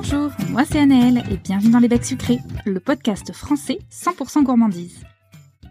Bonjour, 0.00 0.30
moi 0.50 0.64
c'est 0.64 0.78
Anaëlle 0.78 1.24
et 1.28 1.36
bienvenue 1.38 1.72
dans 1.72 1.80
Les 1.80 1.88
Becs 1.88 2.04
Sucrés, 2.04 2.38
le 2.64 2.78
podcast 2.78 3.32
français 3.32 3.80
100% 3.90 4.44
gourmandise. 4.44 5.02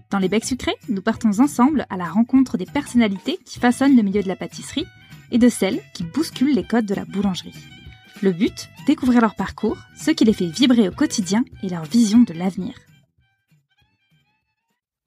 Dans 0.09 0.19
Les 0.19 0.27
Becs 0.27 0.43
Sucrés, 0.43 0.75
nous 0.89 1.01
partons 1.01 1.39
ensemble 1.39 1.85
à 1.89 1.95
la 1.95 2.09
rencontre 2.09 2.57
des 2.57 2.65
personnalités 2.65 3.39
qui 3.45 3.57
façonnent 3.57 3.95
le 3.95 4.03
milieu 4.03 4.21
de 4.21 4.27
la 4.27 4.35
pâtisserie 4.35 4.83
et 5.31 5.37
de 5.37 5.47
celles 5.47 5.79
qui 5.93 6.03
bousculent 6.03 6.53
les 6.53 6.65
codes 6.65 6.85
de 6.85 6.93
la 6.93 7.05
boulangerie. 7.05 7.55
Le 8.21 8.33
but, 8.33 8.67
découvrir 8.85 9.21
leur 9.21 9.33
parcours, 9.33 9.77
ce 9.95 10.11
qui 10.11 10.25
les 10.25 10.33
fait 10.33 10.47
vibrer 10.47 10.89
au 10.89 10.91
quotidien 10.91 11.45
et 11.63 11.69
leur 11.69 11.85
vision 11.85 12.19
de 12.19 12.33
l'avenir. 12.33 12.75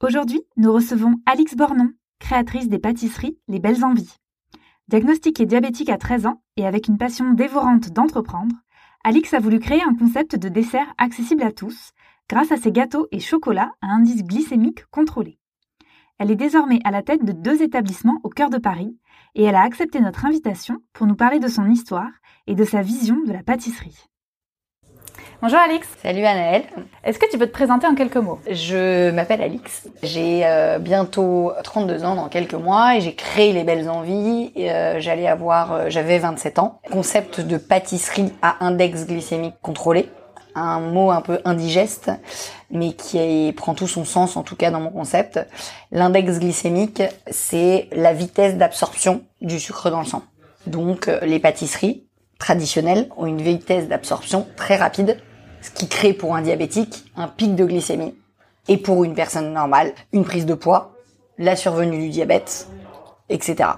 Aujourd'hui, 0.03 0.41
nous 0.57 0.73
recevons 0.73 1.17
Alix 1.27 1.57
Bornon, 1.57 1.91
créatrice 2.21 2.71
des 2.71 2.79
pâtisseries 2.79 3.39
Les 3.49 3.61
Belles 3.61 3.85
Envies. 3.85 4.15
Diagnostiquée 4.89 5.45
diabétique 5.45 5.91
à 5.91 5.99
13 5.99 6.25
ans 6.25 6.43
et 6.57 6.67
avec 6.67 6.89
une 6.89 6.97
passion 6.97 7.35
dévorante 7.35 7.91
d'entreprendre, 7.91 8.57
Alix 9.03 9.33
a 9.33 9.41
voulu 9.41 9.59
créer 9.61 9.83
un 9.83 9.95
concept 9.95 10.37
de 10.37 10.51
dessert 10.51 10.93
accessible 10.99 11.43
à 11.43 11.53
tous 11.53 11.93
grâce 12.29 12.53
à 12.53 12.59
ses 12.59 12.71
gâteaux 12.71 13.09
et 13.13 13.19
chocolats 13.19 13.73
à 13.81 13.87
indice 13.87 14.23
glycémique 14.23 14.85
contrôlé. 14.91 15.39
Elle 16.19 16.31
est 16.31 16.37
désormais 16.37 16.81
à 16.85 16.91
la 16.91 17.03
tête 17.03 17.25
de 17.25 17.33
deux 17.33 17.63
établissements 17.63 18.21
au 18.25 18.29
cœur 18.29 18.51
de 18.51 18.59
Paris 18.59 18.99
et 19.35 19.45
elle 19.45 19.55
a 19.55 19.63
accepté 19.63 20.01
notre 20.01 20.27
invitation 20.27 20.83
pour 20.93 21.07
nous 21.07 21.17
parler 21.17 21.39
de 21.39 21.49
son 21.49 21.71
histoire 21.71 22.11
et 22.47 22.55
de 22.55 22.65
sa 22.65 22.83
vision 22.83 23.17
de 23.25 23.33
la 23.33 23.43
pâtisserie. 23.43 24.10
Bonjour 25.43 25.59
Alix. 25.59 25.89
Salut 26.03 26.27
Anaëlle. 26.27 26.65
Est-ce 27.03 27.19
que 27.19 27.25
tu 27.31 27.39
peux 27.39 27.47
te 27.47 27.53
présenter 27.53 27.87
en 27.87 27.95
quelques 27.95 28.19
mots? 28.19 28.39
Je 28.51 29.11
m'appelle 29.11 29.41
Alix. 29.41 29.89
J'ai 30.03 30.43
euh, 30.45 30.79
bientôt 30.79 31.53
32 31.65 32.05
ans 32.05 32.15
dans 32.15 32.29
quelques 32.29 32.53
mois 32.53 32.97
et 32.97 33.01
j'ai 33.01 33.15
créé 33.15 33.55
les 33.55 33.65
belles 33.65 33.89
envies. 33.89 34.53
Euh, 34.59 34.97
j'allais 34.99 35.27
avoir, 35.27 35.73
euh, 35.73 35.85
j'avais 35.89 36.19
27 36.19 36.59
ans. 36.59 36.83
Concept 36.93 37.41
de 37.41 37.57
pâtisserie 37.57 38.35
à 38.43 38.67
index 38.67 39.07
glycémique 39.07 39.55
contrôlé. 39.63 40.11
Un 40.55 40.81
mot 40.81 41.11
un 41.11 41.23
peu 41.23 41.41
indigeste, 41.47 42.11
mais 42.71 42.93
qui 42.93 43.55
prend 43.57 43.73
tout 43.73 43.89
son 43.89 44.05
sens 44.05 44.37
en 44.37 44.43
tout 44.43 44.57
cas 44.57 44.71
dans 44.71 44.81
mon 44.81 44.91
concept. 44.91 45.41
L'index 45.91 46.39
glycémique, 46.39 47.03
c'est 47.31 47.89
la 47.93 48.13
vitesse 48.13 48.57
d'absorption 48.57 49.23
du 49.41 49.59
sucre 49.59 49.89
dans 49.89 50.01
le 50.01 50.07
sang. 50.07 50.23
Donc 50.67 51.11
les 51.23 51.39
pâtisseries 51.39 52.05
traditionnelles 52.39 53.09
ont 53.17 53.25
une 53.25 53.41
vitesse 53.41 53.89
d'absorption 53.89 54.47
très 54.57 54.77
rapide 54.77 55.17
ce 55.63 55.71
qui 55.71 55.89
crée 55.89 56.13
pour 56.13 56.35
un 56.35 56.43
diabétique 56.43 57.05
un 57.17 57.29
pic 57.29 57.55
de 57.55 57.65
glycémie 57.65 58.15
et 58.69 58.77
pour 58.77 59.05
une 59.05 59.15
personne 59.15 59.53
normale 59.53 59.93
une 60.13 60.25
prise 60.25 60.47
de 60.47 60.55
poids, 60.55 60.95
la 61.39 61.57
survenue 61.57 61.99
du 61.99 62.09
diabète, 62.09 62.69
etc. 63.29 63.71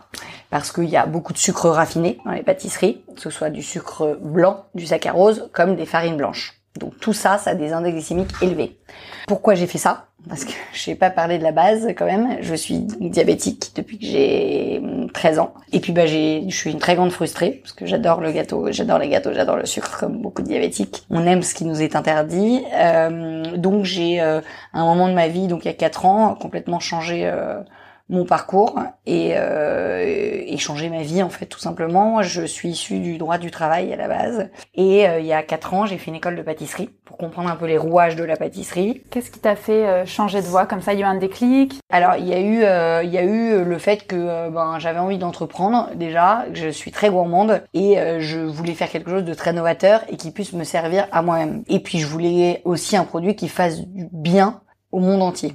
Parce 0.50 0.72
qu'il 0.72 0.88
y 0.88 0.96
a 0.96 1.06
beaucoup 1.06 1.32
de 1.32 1.38
sucre 1.38 1.68
raffiné 1.68 2.18
dans 2.24 2.32
les 2.32 2.42
pâtisseries, 2.42 3.02
que 3.14 3.20
ce 3.20 3.30
soit 3.30 3.50
du 3.50 3.62
sucre 3.62 4.18
blanc, 4.20 4.64
du 4.74 4.86
saccharose, 4.86 5.48
comme 5.52 5.76
des 5.76 5.86
farines 5.86 6.16
blanches. 6.16 6.60
Donc 6.78 6.98
tout 7.00 7.12
ça, 7.12 7.38
ça 7.38 7.50
a 7.50 7.54
des 7.54 7.72
index 7.72 7.94
glycémiques 7.94 8.34
élevés. 8.40 8.78
Pourquoi 9.26 9.54
j'ai 9.54 9.66
fait 9.66 9.78
ça? 9.78 10.06
Parce 10.28 10.44
que 10.44 10.52
je 10.72 10.90
n'ai 10.90 10.96
pas 10.96 11.10
parlé 11.10 11.38
de 11.38 11.42
la 11.42 11.52
base 11.52 11.88
quand 11.96 12.06
même. 12.06 12.38
Je 12.40 12.54
suis 12.54 12.78
diabétique 12.78 13.72
depuis 13.74 13.98
que 13.98 14.06
j'ai 14.06 14.80
13 15.12 15.38
ans. 15.40 15.54
Et 15.72 15.80
puis 15.80 15.92
bah 15.92 16.06
j'ai, 16.06 16.44
je 16.48 16.54
suis 16.54 16.70
une 16.70 16.78
très 16.78 16.94
grande 16.94 17.10
frustrée 17.10 17.60
parce 17.62 17.72
que 17.72 17.86
j'adore 17.86 18.20
le 18.20 18.30
gâteau, 18.30 18.70
j'adore 18.70 18.98
les 18.98 19.08
gâteaux, 19.08 19.32
j'adore 19.32 19.56
le 19.56 19.66
sucre 19.66 19.98
comme 19.98 20.22
beaucoup 20.22 20.42
de 20.42 20.48
diabétiques. 20.48 21.04
On 21.10 21.26
aime 21.26 21.42
ce 21.42 21.54
qui 21.54 21.64
nous 21.64 21.82
est 21.82 21.96
interdit. 21.96 22.62
Euh, 22.74 23.56
donc 23.56 23.84
j'ai 23.84 24.20
euh, 24.20 24.40
un 24.74 24.84
moment 24.84 25.08
de 25.08 25.14
ma 25.14 25.28
vie, 25.28 25.48
donc 25.48 25.64
il 25.64 25.68
y 25.68 25.70
a 25.70 25.74
4 25.74 26.06
ans, 26.06 26.34
complètement 26.34 26.78
changé. 26.78 27.22
Euh, 27.26 27.60
mon 28.08 28.24
parcours 28.24 28.78
et, 29.06 29.32
euh, 29.36 30.04
et 30.46 30.56
changer 30.58 30.90
ma 30.90 31.02
vie 31.02 31.22
en 31.22 31.28
fait 31.28 31.46
tout 31.46 31.58
simplement. 31.58 32.22
Je 32.22 32.42
suis 32.44 32.70
issue 32.70 32.98
du 32.98 33.18
droit 33.18 33.38
du 33.38 33.50
travail 33.50 33.92
à 33.92 33.96
la 33.96 34.08
base 34.08 34.50
et 34.74 35.08
euh, 35.08 35.20
il 35.20 35.26
y 35.26 35.32
a 35.32 35.42
quatre 35.42 35.74
ans 35.74 35.86
j'ai 35.86 35.98
fait 35.98 36.10
une 36.10 36.16
école 36.16 36.36
de 36.36 36.42
pâtisserie 36.42 36.90
pour 37.04 37.16
comprendre 37.16 37.50
un 37.50 37.56
peu 37.56 37.66
les 37.66 37.78
rouages 37.78 38.16
de 38.16 38.24
la 38.24 38.36
pâtisserie. 38.36 39.02
Qu'est-ce 39.10 39.30
qui 39.30 39.40
t'a 39.40 39.56
fait 39.56 39.86
euh, 39.86 40.06
changer 40.06 40.40
de 40.40 40.46
voie? 40.46 40.66
Comme 40.66 40.82
ça 40.82 40.92
Il 40.92 41.00
y 41.00 41.02
a 41.02 41.06
eu 41.06 41.08
un 41.08 41.18
déclic? 41.18 41.80
Alors 41.90 42.16
il 42.16 42.28
y 42.28 42.34
a 42.34 42.40
eu 42.40 42.62
euh, 42.62 43.02
il 43.02 43.10
y 43.10 43.18
a 43.18 43.24
eu 43.24 43.64
le 43.64 43.78
fait 43.78 44.06
que 44.06 44.50
ben 44.50 44.78
j'avais 44.78 44.98
envie 44.98 45.18
d'entreprendre 45.18 45.90
déjà. 45.94 46.44
Je 46.52 46.68
suis 46.68 46.90
très 46.90 47.10
gourmande 47.10 47.62
et 47.74 47.96
je 48.18 48.38
voulais 48.38 48.74
faire 48.74 48.88
quelque 48.88 49.10
chose 49.10 49.24
de 49.24 49.34
très 49.34 49.52
novateur 49.52 50.02
et 50.08 50.16
qui 50.16 50.30
puisse 50.30 50.52
me 50.52 50.64
servir 50.64 51.06
à 51.12 51.22
moi-même. 51.22 51.64
Et 51.68 51.80
puis 51.80 51.98
je 51.98 52.06
voulais 52.06 52.62
aussi 52.64 52.96
un 52.96 53.04
produit 53.04 53.36
qui 53.36 53.48
fasse 53.48 53.80
du 53.80 54.08
bien 54.12 54.60
au 54.90 55.00
monde 55.00 55.22
entier. 55.22 55.54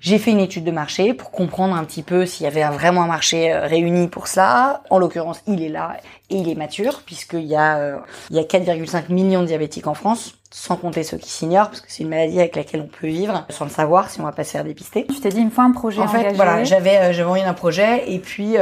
J'ai 0.00 0.18
fait 0.18 0.30
une 0.30 0.40
étude 0.40 0.64
de 0.64 0.70
marché 0.70 1.12
pour 1.12 1.30
comprendre 1.30 1.74
un 1.74 1.84
petit 1.84 2.02
peu 2.02 2.24
s'il 2.24 2.44
y 2.44 2.46
avait 2.46 2.64
vraiment 2.64 3.02
un 3.02 3.06
marché 3.06 3.52
euh, 3.52 3.66
réuni 3.66 4.08
pour 4.08 4.28
ça. 4.28 4.82
En 4.88 4.98
l'occurrence, 4.98 5.42
il 5.46 5.62
est 5.62 5.68
là 5.68 5.98
et 6.30 6.36
il 6.36 6.48
est 6.48 6.54
mature 6.54 7.02
puisqu'il 7.04 7.44
y 7.44 7.54
a 7.54 7.76
euh, 7.76 7.96
il 8.30 8.36
y 8.36 8.38
a 8.38 8.44
4,5 8.44 9.12
millions 9.12 9.42
de 9.42 9.46
diabétiques 9.46 9.86
en 9.86 9.92
France, 9.92 10.36
sans 10.50 10.76
compter 10.76 11.02
ceux 11.02 11.18
qui 11.18 11.30
s'ignorent 11.30 11.68
parce 11.68 11.82
que 11.82 11.92
c'est 11.92 12.02
une 12.02 12.08
maladie 12.08 12.40
avec 12.40 12.56
laquelle 12.56 12.80
on 12.80 12.88
peut 12.88 13.08
vivre 13.08 13.44
sans 13.50 13.66
le 13.66 13.70
savoir 13.70 14.08
si 14.08 14.20
on 14.20 14.24
va 14.24 14.32
pas 14.32 14.44
se 14.44 14.52
faire 14.52 14.64
dépister. 14.64 15.06
Tu 15.06 15.20
t'es 15.20 15.28
dit 15.28 15.40
une 15.40 15.50
fois 15.50 15.64
un 15.64 15.72
projet 15.72 16.00
En 16.00 16.08
fait, 16.08 16.32
voilà, 16.32 16.64
j'avais 16.64 16.96
euh, 16.96 17.12
j'avais 17.12 17.28
envie 17.28 17.42
d'un 17.42 17.52
projet 17.52 18.10
et 18.10 18.20
puis 18.20 18.56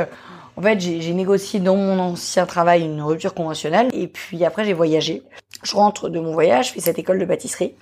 en 0.57 0.61
fait, 0.61 0.81
j'ai 0.81 1.15
négocié 1.15 1.61
dans 1.61 1.77
mon 1.77 2.01
ancien 2.01 2.45
travail 2.45 2.83
une 2.83 3.01
rupture 3.01 3.33
conventionnelle 3.33 3.91
et 3.93 4.09
puis 4.09 4.45
après 4.45 4.65
j'ai 4.65 4.73
voyagé. 4.73 5.23
Je 5.63 5.77
rentre 5.77 6.09
de 6.09 6.19
mon 6.19 6.33
voyage, 6.33 6.69
je 6.69 6.73
fais 6.73 6.81
cette 6.81 6.99
école 6.99 7.21
de 7.21 7.25
pâtisserie. 7.25 7.75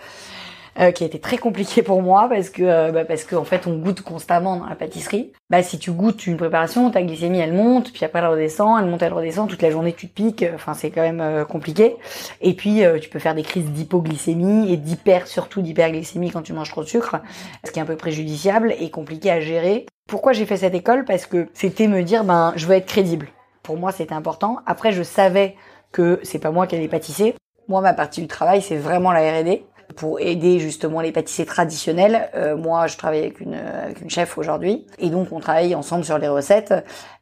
Euh, 0.79 0.91
qui 0.91 1.05
a 1.05 1.07
été 1.07 1.19
très 1.19 1.39
compliqué 1.39 1.83
pour 1.83 2.03
moi 2.03 2.29
parce 2.29 2.51
que 2.51 2.63
euh, 2.63 2.93
bah, 2.93 3.07
parce 3.07 3.25
qu'en 3.25 3.45
fait 3.45 3.67
on 3.67 3.79
goûte 3.79 4.03
constamment 4.03 4.57
dans 4.57 4.67
la 4.67 4.75
pâtisserie. 4.75 5.33
Bah 5.49 5.63
si 5.63 5.79
tu 5.79 5.91
goûtes 5.91 6.27
une 6.27 6.37
préparation, 6.37 6.91
ta 6.91 7.03
glycémie 7.03 7.39
elle 7.39 7.55
monte, 7.55 7.95
puis 7.95 8.05
après 8.05 8.19
elle 8.19 8.27
redescend, 8.27 8.79
elle 8.79 8.91
monte, 8.91 9.01
elle 9.01 9.15
redescend, 9.15 9.49
toute 9.49 9.63
la 9.63 9.71
journée 9.71 9.95
tu 9.95 10.07
te 10.07 10.13
piques. 10.13 10.45
Enfin 10.55 10.75
c'est 10.75 10.91
quand 10.91 11.01
même 11.01 11.23
euh, 11.23 11.47
compliqué. 11.47 11.97
Et 12.43 12.53
puis 12.53 12.83
tu 13.01 13.09
peux 13.09 13.19
faire 13.19 13.35
des 13.35 13.43
crises 13.43 13.71
d'hypoglycémie 13.71 14.71
et 14.71 14.77
d'hyper 14.77 15.27
surtout 15.27 15.63
d'hyperglycémie 15.63 16.31
quand 16.31 16.43
tu 16.43 16.53
manges 16.53 16.71
trop 16.71 16.83
de 16.83 16.89
sucre, 16.89 17.17
ce 17.65 17.71
qui 17.71 17.79
est 17.79 17.83
un 17.83 17.87
peu 17.87 17.97
préjudiciable 17.97 18.75
et 18.79 18.91
compliqué 18.91 19.31
à 19.31 19.41
gérer. 19.41 19.87
Pourquoi 20.07 20.35
j'ai 20.35 20.45
fait 20.45 20.59
cette 20.59 20.75
école? 20.75 21.07
Parce 21.07 21.25
que 21.25 21.49
c'était 21.55 21.89
me 21.89 22.03
dire 22.03 22.23
ben 22.23 22.53
je 22.57 22.67
veux 22.67 22.75
être 22.75 22.87
crédible. 22.87 23.29
Pour 23.63 23.79
moi 23.79 23.93
c'était 23.93 24.15
important. 24.15 24.59
Après 24.67 24.93
je 24.93 25.03
savais 25.03 25.57
que 25.91 26.21
c'est 26.23 26.39
pas 26.39 26.51
moi 26.51 26.67
qui 26.67 26.77
allais 26.77 26.87
pâtisser. 26.87 27.35
Moi 27.67 27.81
ma 27.81 27.95
partie 27.95 28.21
du 28.21 28.29
travail 28.29 28.61
c'est 28.61 28.77
vraiment 28.77 29.13
la 29.13 29.21
R&D 29.21 29.65
pour 29.97 30.21
aider 30.21 30.59
justement 30.59 31.01
les 31.01 31.13
pâtissiers 31.13 31.47
traditionnels. 31.47 32.29
Euh, 32.35 32.57
moi, 32.57 32.87
je 32.87 32.97
travaille 32.97 33.21
avec 33.21 33.41
une, 33.41 33.55
avec 33.55 34.01
une 34.01 34.11
chef 34.11 34.39
aujourd'hui 34.39 34.87
et 34.99 35.11
donc 35.11 35.29
on 35.33 35.41
travaille 35.41 35.75
ensemble 35.75 36.05
sur 36.05 36.19
les 36.19 36.29
recettes. 36.29 36.75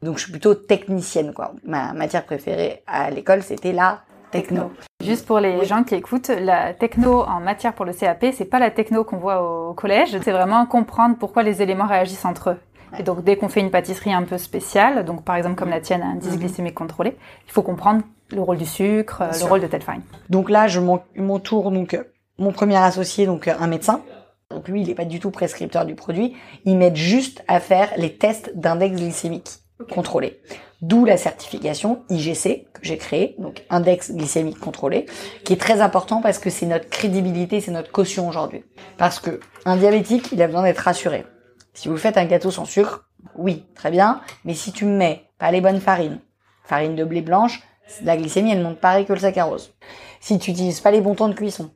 Donc 0.03 0.19
je 0.19 0.25
suis 0.25 0.33
plutôt 0.33 0.55
technicienne 0.55 1.33
quoi. 1.33 1.53
Ma 1.65 1.93
matière 1.93 2.25
préférée 2.25 2.83
à 2.87 3.11
l'école, 3.11 3.43
c'était 3.43 3.73
la 3.73 4.01
techno. 4.31 4.73
Juste 5.03 5.27
pour 5.27 5.39
les 5.39 5.65
gens 5.65 5.85
qui 5.85 5.95
écoutent, 5.95 6.29
la 6.29 6.75
techno 6.75 7.23
en 7.23 7.41
matière 7.41 7.73
pour 7.73 7.85
le 7.85 7.93
CAP, 7.93 8.27
c'est 8.33 8.45
pas 8.45 8.59
la 8.59 8.71
techno 8.71 9.05
qu'on 9.05 9.19
voit 9.19 9.43
au 9.43 9.75
collège, 9.75 10.19
c'est 10.23 10.33
vraiment 10.33 10.67
comprendre 10.67 11.17
pourquoi 11.19 11.43
les 11.43 11.63
éléments 11.63 11.87
réagissent 11.87 12.25
entre 12.25 12.51
eux. 12.51 12.59
Et 12.99 13.03
donc 13.03 13.23
dès 13.25 13.37
qu'on 13.37 13.49
fait 13.49 13.61
une 13.61 13.71
pâtisserie 13.71 14.13
un 14.13 14.23
peu 14.23 14.39
spéciale, 14.39 15.05
donc 15.05 15.25
par 15.25 15.37
exemple 15.37 15.57
comme 15.57 15.71
la 15.71 15.81
tienne, 15.81 16.03
un 16.03 16.13
indice 16.13 16.33
mhm. 16.33 16.39
glycémique 16.39 16.75
contrôlé, 16.75 17.17
il 17.47 17.53
faut 17.53 17.63
comprendre 17.63 18.03
le 18.31 18.41
rôle 18.41 18.57
du 18.57 18.67
sucre, 18.67 19.23
le 19.39 19.45
rôle 19.47 19.61
de 19.61 19.67
telle 19.67 19.83
farine. 19.83 20.03
Donc 20.31 20.51
là, 20.51 20.67
je 20.67 20.81
m'entoure 20.81 21.71
donc 21.71 21.99
mon 22.39 22.53
premier 22.53 22.77
associé, 22.77 23.27
donc 23.27 23.49
un 23.49 23.67
médecin, 23.67 24.03
donc 24.51 24.69
lui, 24.69 24.83
il 24.83 24.89
n'est 24.89 24.95
pas 24.95 25.05
du 25.05 25.21
tout 25.21 25.31
prescripteur 25.31 25.85
du 25.85 25.95
produit. 25.95 26.37
Il 26.65 26.77
m'aide 26.77 26.97
juste 26.97 27.43
à 27.49 27.61
faire 27.61 27.91
les 27.97 28.17
tests 28.17 28.53
d'index 28.55 28.97
glycémique 28.97 29.51
contrôlé. 29.91 30.41
D'où 30.81 31.05
la 31.05 31.17
certification 31.17 32.05
IGC 32.11 32.67
que 32.73 32.81
j'ai 32.83 32.99
créée, 32.99 33.37
donc 33.39 33.65
index 33.71 34.13
glycémique 34.13 34.61
contrôlé, 34.61 35.07
qui 35.45 35.55
est 35.55 35.61
très 35.61 35.81
important 35.81 36.21
parce 36.21 36.39
que 36.39 36.51
c'est 36.51 36.67
notre 36.67 36.89
crédibilité, 36.89 37.61
c'est 37.61 37.71
notre 37.71 37.91
caution 37.91 38.29
aujourd'hui. 38.29 38.65
Parce 38.99 39.19
que 39.19 39.41
un 39.65 39.77
diabétique, 39.77 40.31
il 40.33 40.43
a 40.43 40.47
besoin 40.47 40.63
d'être 40.63 40.79
rassuré. 40.79 41.25
Si 41.73 41.89
vous 41.89 41.97
faites 41.97 42.19
un 42.19 42.27
gâteau 42.27 42.51
sans 42.51 42.67
sucre, 42.67 43.09
oui, 43.35 43.65
très 43.75 43.91
bien, 43.91 44.21
mais 44.45 44.55
si 44.55 44.73
tu 44.73 44.85
mets 44.85 45.25
pas 45.39 45.51
les 45.51 45.61
bonnes 45.61 45.81
farines, 45.81 46.21
farine 46.65 46.95
de 46.95 47.05
blé 47.05 47.23
blanche, 47.23 47.63
la 48.03 48.17
glycémie 48.17 48.53
elle 48.53 48.63
monte 48.63 48.79
pareil 48.79 49.07
que 49.07 49.13
le 49.13 49.19
saccharose. 49.19 49.75
Si 50.21 50.39
tu 50.39 50.51
utilises 50.51 50.81
pas 50.81 50.91
les 50.91 51.01
bons 51.01 51.15
temps 51.15 51.29
de 51.29 51.35
cuisson, 51.35 51.71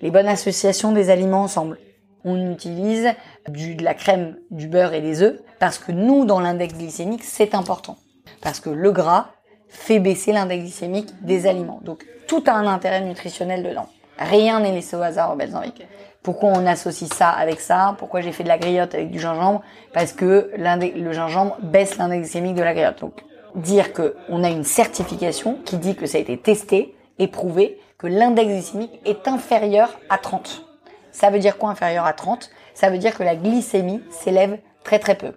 les 0.00 0.10
bonnes 0.10 0.28
associations 0.28 0.92
des 0.92 1.10
aliments 1.10 1.42
ensemble. 1.42 1.78
On 2.24 2.50
utilise 2.50 3.08
du, 3.48 3.74
de 3.74 3.84
la 3.84 3.94
crème, 3.94 4.36
du 4.50 4.68
beurre 4.68 4.92
et 4.92 5.00
des 5.00 5.22
œufs 5.22 5.40
parce 5.58 5.78
que 5.78 5.92
nous, 5.92 6.24
dans 6.24 6.40
l'index 6.40 6.74
glycémique, 6.74 7.24
c'est 7.24 7.54
important. 7.54 7.96
Parce 8.42 8.60
que 8.60 8.70
le 8.70 8.92
gras 8.92 9.28
fait 9.68 10.00
baisser 10.00 10.32
l'index 10.32 10.62
glycémique 10.62 11.08
des 11.22 11.46
aliments. 11.46 11.80
Donc 11.82 12.06
tout 12.26 12.42
a 12.46 12.52
un 12.52 12.66
intérêt 12.66 13.00
nutritionnel 13.02 13.62
dedans. 13.62 13.86
Rien 14.18 14.60
n'est 14.60 14.72
laissé 14.72 14.96
au 14.96 15.02
hasard 15.02 15.32
aux 15.32 15.36
belles. 15.36 15.54
Pourquoi 16.22 16.50
on 16.50 16.66
associe 16.66 17.10
ça 17.10 17.30
avec 17.30 17.60
ça? 17.60 17.94
Pourquoi 17.98 18.20
j'ai 18.20 18.32
fait 18.32 18.42
de 18.42 18.48
la 18.48 18.58
griotte 18.58 18.94
avec 18.94 19.10
du 19.10 19.18
gingembre? 19.18 19.62
Parce 19.94 20.12
que 20.12 20.50
le 20.54 21.12
gingembre 21.12 21.56
baisse 21.62 21.96
l'index 21.96 22.22
glycémique 22.22 22.54
de 22.54 22.62
la 22.62 22.74
griotte. 22.74 23.00
Donc 23.00 23.24
dire 23.54 23.92
que 23.92 24.16
on 24.28 24.44
a 24.44 24.50
une 24.50 24.64
certification 24.64 25.58
qui 25.64 25.78
dit 25.78 25.94
que 25.94 26.06
ça 26.06 26.18
a 26.18 26.20
été 26.20 26.36
testé 26.36 26.94
et 27.18 27.28
prouvé 27.28 27.78
que 28.00 28.06
l'index 28.06 28.48
glycémique 28.48 29.00
est 29.04 29.28
inférieur 29.28 30.00
à 30.08 30.16
30. 30.16 30.64
Ça 31.12 31.28
veut 31.28 31.38
dire 31.38 31.58
quoi 31.58 31.68
inférieur 31.68 32.06
à 32.06 32.14
30 32.14 32.50
Ça 32.72 32.88
veut 32.88 32.96
dire 32.96 33.14
que 33.14 33.22
la 33.22 33.36
glycémie 33.36 34.02
s'élève 34.10 34.58
très 34.84 34.98
très 34.98 35.16
peu. 35.16 35.34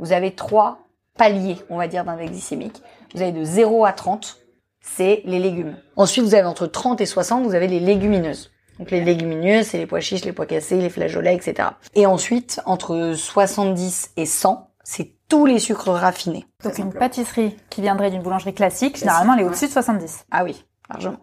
Vous 0.00 0.10
avez 0.10 0.34
trois 0.34 0.80
paliers, 1.16 1.58
on 1.70 1.76
va 1.76 1.86
dire, 1.86 2.04
d'index 2.04 2.32
glycémique. 2.32 2.82
Vous 3.14 3.22
avez 3.22 3.30
de 3.30 3.44
0 3.44 3.84
à 3.84 3.92
30, 3.92 4.38
c'est 4.80 5.22
les 5.24 5.38
légumes. 5.38 5.76
Ensuite, 5.94 6.24
vous 6.24 6.34
avez 6.34 6.48
entre 6.48 6.66
30 6.66 7.00
et 7.00 7.06
60, 7.06 7.44
vous 7.44 7.54
avez 7.54 7.68
les 7.68 7.78
légumineuses. 7.78 8.50
Donc 8.80 8.90
les 8.90 9.04
légumineuses, 9.04 9.66
c'est 9.66 9.78
les 9.78 9.86
pois 9.86 10.00
chiches, 10.00 10.24
les 10.24 10.32
pois 10.32 10.46
cassés, 10.46 10.80
les 10.80 10.90
flageolets, 10.90 11.36
etc. 11.36 11.68
Et 11.94 12.06
ensuite, 12.06 12.60
entre 12.64 13.12
70 13.14 14.12
et 14.16 14.26
100, 14.26 14.68
c'est 14.82 15.12
tous 15.28 15.46
les 15.46 15.60
sucres 15.60 15.90
raffinés. 15.90 16.46
Donc 16.64 16.76
une 16.78 16.92
pâtisserie 16.92 17.56
qui 17.68 17.82
viendrait 17.82 18.10
d'une 18.10 18.22
boulangerie 18.22 18.54
classique, 18.54 18.96
généralement 18.96 19.34
elle 19.34 19.42
est 19.42 19.44
au-dessus 19.44 19.66
de 19.66 19.72
70. 19.72 20.24
Ah 20.32 20.42
oui, 20.42 20.64
largement. 20.88 21.18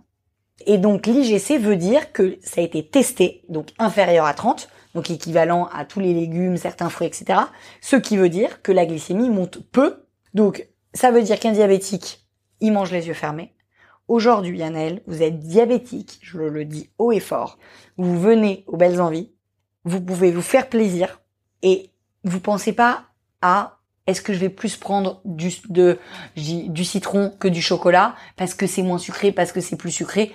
Et 0.65 0.77
donc 0.77 1.05
l'IGC 1.05 1.59
veut 1.59 1.75
dire 1.75 2.11
que 2.11 2.37
ça 2.41 2.61
a 2.61 2.63
été 2.63 2.85
testé, 2.85 3.43
donc 3.47 3.69
inférieur 3.77 4.25
à 4.25 4.33
30, 4.33 4.69
donc 4.95 5.11
équivalent 5.11 5.69
à 5.71 5.85
tous 5.85 5.99
les 5.99 6.13
légumes, 6.13 6.57
certains 6.57 6.89
fruits, 6.89 7.07
etc. 7.07 7.39
Ce 7.81 7.95
qui 7.95 8.17
veut 8.17 8.29
dire 8.29 8.61
que 8.61 8.71
la 8.71 8.85
glycémie 8.85 9.29
monte 9.29 9.59
peu. 9.71 10.05
Donc 10.33 10.67
ça 10.93 11.11
veut 11.11 11.21
dire 11.21 11.39
qu'un 11.39 11.51
diabétique, 11.51 12.25
il 12.59 12.73
mange 12.73 12.91
les 12.91 13.07
yeux 13.07 13.13
fermés. 13.13 13.53
Aujourd'hui, 14.07 14.63
Annelle, 14.63 15.03
vous 15.05 15.21
êtes 15.21 15.39
diabétique, 15.39 16.19
je 16.21 16.39
le 16.39 16.65
dis 16.65 16.89
haut 16.97 17.11
et 17.11 17.19
fort. 17.19 17.59
Vous 17.97 18.19
venez 18.19 18.63
aux 18.67 18.77
belles 18.77 19.01
envies, 19.01 19.31
vous 19.83 20.01
pouvez 20.01 20.31
vous 20.31 20.41
faire 20.41 20.69
plaisir 20.69 21.21
et 21.61 21.91
vous 22.23 22.39
pensez 22.39 22.73
pas 22.73 23.03
à 23.41 23.79
est-ce 24.07 24.21
que 24.21 24.33
je 24.33 24.39
vais 24.39 24.49
plus 24.49 24.77
prendre 24.77 25.21
du, 25.25 25.51
du 26.35 26.85
citron 26.85 27.31
que 27.37 27.49
du 27.49 27.61
chocolat 27.61 28.15
parce 28.37 28.53
que 28.53 28.65
c'est 28.65 28.81
moins 28.81 28.97
sucré, 28.97 29.33
parce 29.33 29.51
que 29.51 29.59
c'est 29.59 29.75
plus 29.75 29.91
sucré? 29.91 30.33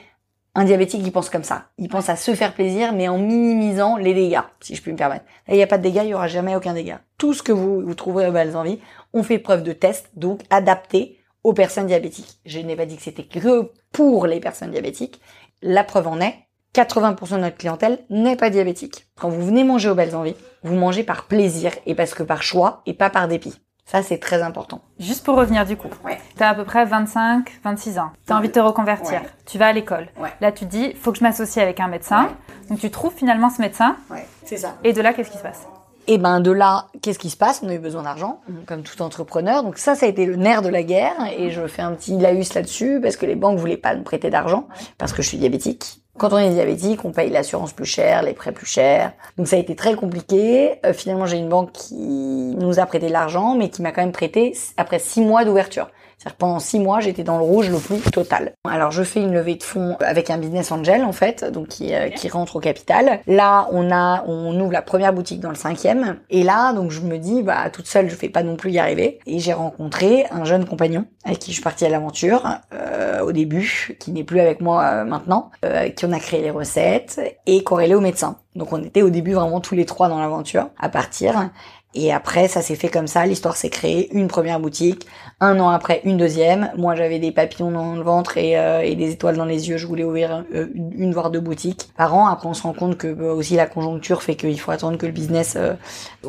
Un 0.55 0.65
diabétique, 0.65 1.01
il 1.03 1.13
pense 1.13 1.31
comme 1.31 1.45
ça. 1.45 1.69
Il 1.79 1.89
pense 1.89 2.11
à 2.11 2.17
se 2.17 2.35
faire 2.35 2.53
plaisir, 2.53 2.93
mais 2.93 3.09
en 3.09 3.17
minimisant 3.17 3.97
les 3.97 4.13
dégâts, 4.13 4.43
si 4.61 4.75
je 4.75 4.83
puis 4.83 4.93
me 4.93 4.99
permettre. 4.99 5.25
Là, 5.49 5.55
il 5.55 5.57
n'y 5.57 5.63
a 5.63 5.67
pas 5.67 5.79
de 5.79 5.83
dégâts, 5.83 6.01
il 6.03 6.09
n'y 6.09 6.15
aura 6.15 6.29
jamais 6.29 6.55
aucun 6.55 6.75
dégât. 6.75 7.01
Tout 7.17 7.33
ce 7.33 7.43
que 7.43 7.53
vous, 7.53 7.81
vous 7.81 7.95
trouverez 7.95 8.29
aux 8.29 8.33
belles 8.33 8.55
envies, 8.55 8.79
on 9.15 9.23
fait 9.23 9.39
preuve 9.39 9.63
de 9.63 9.73
test, 9.73 10.11
donc 10.15 10.43
adapté 10.51 11.19
aux 11.43 11.55
personnes 11.55 11.87
diabétiques. 11.87 12.39
Je 12.45 12.59
n'ai 12.59 12.77
pas 12.77 12.85
dit 12.85 12.97
que 12.97 13.03
c'était 13.03 13.25
que 13.25 13.71
pour 13.93 14.27
les 14.27 14.41
personnes 14.41 14.71
diabétiques. 14.71 15.21
La 15.63 15.85
preuve 15.85 16.09
en 16.09 16.21
est, 16.21 16.35
80% 16.75 17.37
de 17.37 17.41
notre 17.41 17.57
clientèle 17.57 17.99
n'est 18.11 18.37
pas 18.37 18.51
diabétique. 18.51 19.07
Quand 19.17 19.29
vous 19.29 19.45
venez 19.45 19.65
manger 19.65 19.89
aux 19.89 19.95
belles 19.95 20.17
envies, 20.17 20.37
vous 20.63 20.75
mangez 20.75 21.03
par 21.03 21.27
plaisir 21.27 21.73
et 21.87 21.95
parce 21.95 22.15
que 22.15 22.23
par 22.23 22.43
choix 22.43 22.83
et 22.87 22.95
pas 22.95 23.11
par 23.11 23.29
dépit. 23.29 23.55
Ça, 23.85 24.03
c'est 24.03 24.19
très 24.19 24.43
important. 24.43 24.81
Juste 24.99 25.25
pour 25.25 25.37
revenir 25.37 25.67
du 25.67 25.77
coup. 25.77 25.89
Ouais. 26.05 26.19
Tu 26.37 26.43
as 26.43 26.51
à 26.51 26.55
peu 26.55 26.65
près 26.65 26.85
25, 26.85 27.61
26 27.63 27.99
ans. 27.99 28.11
Tu 28.27 28.33
as 28.33 28.37
envie 28.37 28.49
de 28.49 28.53
te 28.53 28.61
reconvertir. 28.61 29.21
Ouais. 29.21 29.29
Tu 29.45 29.59
vas 29.59 29.67
à 29.67 29.73
l'école. 29.73 30.09
Ouais. 30.19 30.33
Là, 30.41 30.51
tu 30.53 30.65
te 30.65 30.71
dis, 30.71 30.95
faut 30.95 31.13
que 31.13 31.19
je 31.19 31.25
m'associe 31.25 31.63
avec 31.63 31.79
un 31.81 31.89
médecin. 31.89 32.31
Donc, 32.71 32.79
tu 32.79 32.91
trouves 32.91 33.13
finalement 33.15 33.51
ce 33.51 33.61
médecin. 33.61 33.97
Ouais, 34.11 34.27
c'est 34.45 34.57
ça. 34.57 34.77
Et 34.85 34.93
de 34.93 35.03
là, 35.03 35.13
qu'est-ce 35.13 35.31
qui 35.31 35.37
se 35.39 35.43
passe? 35.43 35.67
Et 36.09 36.19
ben 36.19 36.41
de 36.41 36.51
là, 36.51 36.89
qu'est-ce 37.01 37.19
qui 37.19 37.31
se 37.31 37.37
passe? 37.37 37.61
On 37.63 37.69
a 37.69 37.75
eu 37.75 37.79
besoin 37.79 38.03
d'argent, 38.03 38.41
comme 38.67 38.83
tout 38.83 39.01
entrepreneur. 39.03 39.63
Donc 39.63 39.79
ça, 39.79 39.95
ça 39.95 40.07
a 40.07 40.09
été 40.09 40.27
le 40.27 40.35
nerf 40.35 40.63
de 40.63 40.69
la 40.69 40.83
guerre. 40.83 41.15
Et 41.37 41.51
je 41.53 41.67
fais 41.69 41.83
un 41.83 41.93
petit 41.93 42.19
laïus 42.19 42.55
là-dessus 42.55 42.99
parce 43.01 43.17
que 43.17 43.25
les 43.25 43.37
banques 43.37 43.59
voulaient 43.59 43.77
pas 43.77 43.95
me 43.95 44.03
prêter 44.03 44.29
d'argent 44.29 44.67
parce 44.99 45.13
que 45.13 45.23
je 45.23 45.29
suis 45.29 45.39
diabétique. 45.39 46.02
Quand 46.19 46.33
on 46.33 46.39
est 46.39 46.51
diabétique, 46.51 47.05
on 47.05 47.11
paye 47.11 47.31
l'assurance 47.31 47.73
plus 47.73 47.87
cher, 47.87 48.23
les 48.23 48.35
prêts 48.35 48.53
plus 48.53 48.67
chers. 48.67 49.13
Donc 49.39 49.49
ça 49.49 49.57
a 49.57 49.59
été 49.59 49.75
très 49.75 49.95
compliqué. 49.95 50.79
Euh, 50.85 50.93
finalement, 50.93 51.27
j'ai 51.27 51.39
une 51.39 51.49
banque 51.49 51.73
qui 51.73 51.95
nous 51.95 52.79
a 52.79 52.87
prêté 52.87 53.09
de 53.09 53.13
l'argent, 53.13 53.55
mais 53.55 53.71
qui 53.71 53.83
m'a 53.83 53.93
quand 53.93 54.03
même 54.03 54.13
prêté 54.13 54.55
après 54.77 54.99
six 54.99 55.23
mois 55.23 55.45
d'ouverture. 55.45 55.89
C'est-à-dire 56.23 56.37
pendant 56.37 56.61
six 56.61 56.79
mois, 56.79 57.01
j'étais 57.01 57.25
dans 57.25 57.37
le 57.37 57.43
rouge 57.43 57.69
le 57.69 57.79
plus 57.79 57.99
total. 57.99 58.53
Alors 58.65 58.93
je 58.93 59.03
fais 59.03 59.21
une 59.21 59.33
levée 59.33 59.57
de 59.57 59.63
fonds 59.65 59.97
avec 59.99 60.31
un 60.31 60.39
business 60.39 60.71
angel 60.71 61.03
en 61.03 61.11
fait, 61.11 61.45
donc 61.45 61.67
qui, 61.67 61.93
euh, 61.93 62.11
qui 62.11 62.29
rentre 62.29 62.55
au 62.55 62.61
capital. 62.61 63.19
Là, 63.27 63.67
on 63.73 63.91
a, 63.91 64.23
on 64.29 64.59
ouvre 64.61 64.71
la 64.71 64.83
première 64.83 65.13
boutique 65.13 65.41
dans 65.41 65.49
le 65.49 65.57
cinquième. 65.57 66.19
Et 66.31 66.45
là, 66.45 66.75
donc 66.75 66.93
je 66.93 67.01
me 67.01 67.19
dis, 67.19 67.43
bah 67.43 67.69
toute 67.71 67.89
seule, 67.89 68.09
je 68.09 68.15
vais 68.15 68.29
pas 68.29 68.45
non 68.45 68.55
plus 68.55 68.71
y 68.71 68.79
arriver. 68.79 69.19
Et 69.27 69.41
j'ai 69.41 69.53
rencontré 69.53 70.27
un 70.31 70.45
jeune 70.45 70.65
compagnon 70.65 71.07
avec 71.25 71.41
qui 71.41 71.51
je 71.51 71.55
suis 71.55 71.63
partie 71.65 71.87
à 71.87 71.89
l'aventure 71.89 72.47
euh, 72.73 73.12
au 73.25 73.33
début, 73.33 73.97
qui 73.99 74.13
n'est 74.13 74.25
plus 74.25 74.41
avec 74.41 74.61
moi 74.61 74.85
euh, 74.85 75.05
maintenant, 75.05 75.51
euh, 75.65 75.89
qui 75.89 76.05
on 76.05 76.13
a 76.13 76.19
créé 76.19 76.43
les 76.43 76.51
recettes 76.51 77.21
et 77.47 77.63
corrélé 77.63 77.95
au 77.95 78.01
médecin. 78.01 78.37
Donc 78.55 78.73
on 78.73 78.83
était 78.83 79.03
au 79.03 79.11
début 79.11 79.33
vraiment 79.33 79.61
tous 79.61 79.75
les 79.75 79.87
trois 79.87 80.09
dans 80.09 80.19
l'aventure 80.19 80.69
à 80.79 80.89
partir. 80.89 81.51
Et 81.95 82.13
après, 82.13 82.49
ça 82.49 82.63
s'est 82.63 82.75
fait 82.75 82.89
comme 82.89 83.07
ça, 83.07 83.27
l'histoire 83.27 83.57
s'est 83.57 83.69
créée, 83.69 84.11
une 84.17 84.29
première 84.29 84.61
boutique, 84.61 85.07
un 85.41 85.61
an 85.61 85.69
après, 85.69 86.01
une 86.05 86.17
deuxième. 86.17 86.71
Moi, 86.79 86.95
j'avais 86.95 87.19
des 87.19 87.33
papillons 87.33 87.71
dans 87.71 87.95
le 87.95 88.03
ventre 88.03 88.39
et, 88.39 88.59
euh, 88.59 88.81
et 88.81 88.95
des 88.95 89.11
étoiles 89.13 89.37
dans 89.37 89.45
les 89.45 89.69
yeux, 89.69 89.77
je 89.77 89.87
voulais 89.87 90.05
ouvrir 90.05 90.45
euh, 90.55 90.69
une, 90.75 91.13
voire 91.13 91.31
deux 91.31 91.41
boutiques 91.41 91.91
par 91.97 92.15
an. 92.15 92.27
Après, 92.27 92.49
on 92.49 92.55
se 92.55 92.63
rend 92.63 92.73
compte 92.73 92.97
que 92.97 93.13
aussi 93.13 93.57
la 93.57 93.67
conjoncture 93.67 94.23
fait 94.23 94.37
qu'il 94.37 94.59
faut 94.59 94.71
attendre 94.71 94.97
que 94.97 95.07
le 95.07 95.13
business 95.13 95.55
euh, 95.57 95.75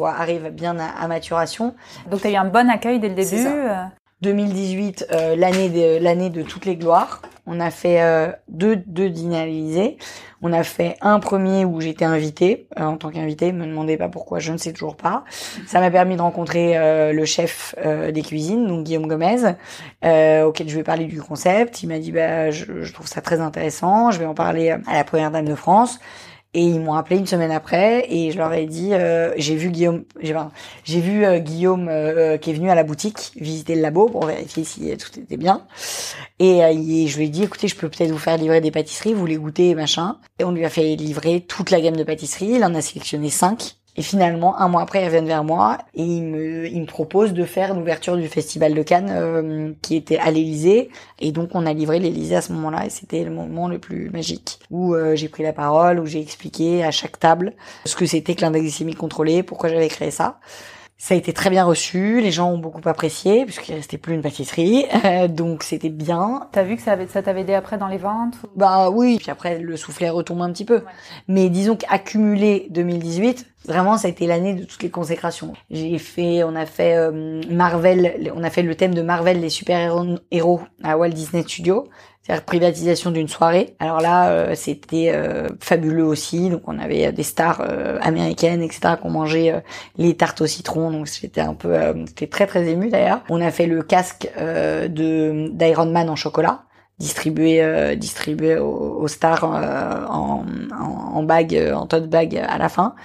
arrive 0.04 0.50
bien 0.50 0.78
à, 0.80 0.88
à 0.88 1.08
maturation. 1.08 1.76
Donc, 2.12 2.22
tu 2.22 2.28
as 2.28 2.32
eu 2.32 2.36
un 2.36 2.46
bon 2.46 2.70
accueil 2.70 3.00
dès 3.00 3.10
le 3.10 3.16
début. 3.16 3.48
Ça. 4.24 4.30
euh, 4.30 4.34
2018, 4.34 5.08
euh, 5.12 5.36
l'année 5.36 5.70
de 5.70 6.04
l'année 6.04 6.30
de 6.30 6.44
toutes 6.44 6.66
les 6.66 6.76
gloires. 6.76 7.22
On 7.46 7.60
a 7.60 7.72
fait 7.72 8.02
euh, 8.02 8.32
deux 8.48 8.78
deux 8.78 9.10
dîners. 9.10 9.98
On 10.42 10.52
a 10.54 10.64
fait 10.64 10.98
un 11.02 11.20
premier 11.20 11.66
où 11.66 11.80
j'étais 11.80 12.06
invitée 12.06 12.68
euh, 12.80 12.84
en 12.84 12.98
tant 12.98 13.10
qu'invitée. 13.10 13.52
Me 13.52 13.66
demandez 13.66 13.98
pas 13.98 14.10
pourquoi, 14.10 14.40
je 14.40 14.52
ne 14.52 14.58
sais 14.58 14.74
toujours 14.74 14.96
pas. 14.98 15.24
Ça 15.68 15.80
m'a 15.80 15.92
permis 15.92 16.16
de 16.18 16.22
rencontrer 16.22 16.78
euh, 16.78 17.14
le 17.14 17.26
chef 17.26 17.76
euh, 17.86 18.12
des 18.12 18.22
cuisines, 18.22 18.68
donc 18.68 18.86
Guillaume 18.86 19.08
Gomez, 19.08 19.56
euh, 20.06 20.44
auquel 20.46 20.70
je 20.70 20.76
vais 20.76 20.84
parler 20.84 21.06
du 21.06 21.22
concept. 21.22 21.84
Il 21.84 21.88
m'a 21.88 22.00
dit 22.00 22.12
bah 22.12 22.52
je, 22.52 22.84
je 22.84 22.94
trouve 22.94 23.08
ça 23.08 23.22
très 23.22 23.42
intéressant. 23.42 24.12
Je 24.12 24.20
vais 24.20 24.26
en 24.26 24.34
parler 24.34 24.72
à 24.72 24.94
la 24.94 25.04
première 25.04 25.32
dame 25.32 25.48
de 25.48 25.56
France. 25.56 26.00
Et 26.56 26.62
ils 26.62 26.80
m'ont 26.80 26.94
appelé 26.94 27.18
une 27.18 27.26
semaine 27.26 27.52
après 27.52 28.06
et 28.10 28.32
je 28.32 28.38
leur 28.38 28.54
ai 28.54 28.68
dit 28.68 28.94
euh, 28.94 29.34
j'ai 29.38 29.56
vu 29.56 29.70
Guillaume 29.70 30.04
j'ai 30.22 30.36
j'ai 30.84 31.02
vu 31.02 31.26
euh, 31.26 31.40
Guillaume 31.40 31.88
euh, 31.90 32.34
euh, 32.34 32.38
qui 32.38 32.52
est 32.52 32.54
venu 32.54 32.70
à 32.70 32.76
la 32.76 32.84
boutique 32.84 33.32
visiter 33.36 33.74
le 33.74 33.82
labo 33.82 34.08
pour 34.08 34.26
vérifier 34.28 34.64
si 34.64 34.92
euh, 34.92 34.96
tout 34.96 35.20
était 35.20 35.38
bien. 35.38 35.66
Et, 36.40 36.60
je 37.08 37.18
lui 37.18 37.26
ai 37.26 37.30
dit 37.30 37.44
écoutez 37.44 37.68
je 37.68 37.76
peux 37.76 37.90
peut-être 37.90 38.12
vous 38.12 38.20
faire 38.20 38.38
livrer 38.38 38.62
des 38.62 38.70
pâtisseries 38.70 39.14
vous 39.16 39.26
les 39.26 39.38
goûtez 39.38 39.74
machin. 39.74 40.18
Et 40.38 40.44
on 40.44 40.52
lui 40.52 40.64
a 40.64 40.70
fait 40.70 40.96
livrer 40.96 41.42
toute 41.42 41.72
la 41.72 41.82
gamme 41.82 41.96
de 41.96 42.04
pâtisseries 42.04 42.54
il 42.56 42.64
en 42.64 42.76
a 42.76 42.82
sélectionné 42.82 43.30
cinq 43.30 43.78
et 43.96 44.02
finalement 44.02 44.58
un 44.60 44.68
mois 44.68 44.82
après 44.82 45.02
ils 45.02 45.06
reviennent 45.06 45.28
vers 45.28 45.44
moi 45.44 45.78
et 45.94 46.04
il 46.04 46.24
me 46.24 46.68
il 46.68 46.82
me 46.82 46.86
propose 46.88 47.34
de 47.34 47.44
faire 47.46 47.74
l'ouverture 47.76 48.18
du 48.18 48.28
festival 48.28 48.74
de 48.74 48.82
Cannes 48.84 49.10
euh, 49.12 49.72
qui 49.82 49.96
était 49.96 50.18
à 50.18 50.32
l'Élysée 50.32 50.90
et 51.20 51.32
donc 51.32 51.50
on 51.54 51.66
a 51.66 51.74
livré 51.74 52.00
l'Élysée 52.00 52.36
à 52.36 52.42
ce 52.42 52.52
moment-là 52.54 52.86
et 52.86 52.90
c'était 52.90 53.24
le 53.24 53.32
moment 53.32 53.68
le 53.68 53.80
plus 53.80 54.10
magique 54.10 54.60
où 54.72 54.96
euh, 54.96 55.16
j'ai 55.16 55.30
pris 55.30 55.44
la 55.44 55.54
parole, 55.54 56.00
où 56.00 56.06
j'ai 56.06 56.20
expliqué 56.22 56.84
à 56.84 56.92
chaque 56.92 57.20
table 57.20 57.54
ce 57.86 57.96
que 57.96 58.06
c'était 58.06 58.34
que 58.36 58.42
l'index 58.42 58.64
glycémique 58.64 58.98
contrôlé, 58.98 59.44
pourquoi 59.44 59.70
j'avais 59.70 59.88
créé 59.90 60.10
ça. 60.12 60.40
Ça 60.98 61.16
a 61.16 61.18
été 61.18 61.34
très 61.34 61.50
bien 61.50 61.66
reçu, 61.66 62.22
les 62.22 62.32
gens 62.32 62.50
ont 62.52 62.58
beaucoup 62.58 62.88
apprécié 62.88 63.44
puisqu'il 63.44 63.74
restait 63.76 63.98
plus 63.98 64.14
une 64.14 64.22
pâtisserie, 64.22 64.86
euh, 65.04 65.28
donc 65.28 65.64
c'était 65.64 65.90
bien. 65.90 66.48
T'as 66.54 66.64
vu 66.64 66.78
que 66.78 66.82
ça, 66.82 66.94
avait- 66.94 67.08
ça 67.08 67.22
t'avait 67.22 67.42
aidé 67.42 67.54
après 67.56 67.78
dans 67.78 67.88
les 67.90 67.98
ventes 67.98 68.36
ou- 68.44 68.48
Bah 68.56 68.90
oui, 68.90 69.18
puis 69.20 69.30
après 69.30 69.60
le 69.60 69.76
soufflet 69.76 70.10
retombe 70.10 70.42
un 70.42 70.52
petit 70.54 70.64
peu. 70.64 70.82
Mais 71.28 71.50
disons 71.50 71.76
qu'accumulé 71.76 72.68
2018, 72.70 73.46
vraiment 73.66 73.98
ça 73.98 74.08
a 74.08 74.12
été 74.12 74.28
l'année 74.28 74.54
de 74.54 74.64
toutes 74.64 74.84
les 74.84 74.90
consécrations. 74.90 75.54
J'ai 75.72 75.98
fait, 75.98 76.44
on 76.44 76.56
a 76.56 76.66
fait 76.66 76.96
euh, 76.96 77.42
Marvel, 77.50 78.32
on 78.36 78.44
a 78.44 78.50
fait 78.50 78.64
le 78.64 78.76
thème 78.76 78.94
de 78.94 79.02
Marvel, 79.02 79.40
les 79.40 79.50
super 79.50 79.80
héros, 79.80 80.06
héros 80.32 80.62
à 80.84 80.98
Walt 80.98 81.10
Disney 81.10 81.44
Studios. 81.44 81.88
C'est-à-dire 82.22 82.46
privatisation 82.46 83.12
d'une 83.12 83.28
soirée. 83.28 83.76
Alors 83.80 84.00
là, 84.00 84.30
euh, 84.30 84.56
c'était 84.56 85.12
euh, 85.14 85.50
fabuleux 85.60 86.06
aussi. 86.06 86.50
Donc 86.50 86.62
on 86.68 86.80
avait 86.80 87.08
euh, 87.08 87.12
des 87.12 87.24
stars 87.24 87.62
euh, 87.68 88.00
américaines, 88.02 88.62
etc. 88.62 88.96
qui 88.98 89.06
ont 89.06 89.10
mangé 89.10 89.52
euh, 89.52 89.60
les 89.98 90.16
tartes 90.16 90.40
au 90.40 90.48
citron. 90.48 90.90
Donc 90.90 91.08
j'étais 91.08 91.42
un 91.42 91.54
peu, 91.54 91.76
c'était 92.08 92.28
très 92.28 92.48
très 92.48 92.66
ému 92.70 92.90
d'ailleurs. 92.90 93.22
On 93.30 93.42
a 93.42 93.52
fait 93.52 93.66
le 93.66 93.84
casque 93.84 94.30
de 94.38 95.50
d'Iron 95.52 95.88
Man 95.88 96.10
en 96.10 96.16
chocolat 96.16 96.64
distribué 97.00 97.62
euh, 97.62 97.96
distribué 97.96 98.58
aux, 98.58 99.00
aux 99.02 99.08
stars 99.08 99.44
euh, 99.44 100.06
en, 100.08 100.46
en, 100.80 101.18
en 101.18 101.24
bag 101.24 101.56
euh, 101.56 101.74
en 101.74 101.88
tote 101.88 102.08
bag 102.08 102.38
à 102.38 102.58
la 102.58 102.70
fin 102.70 102.96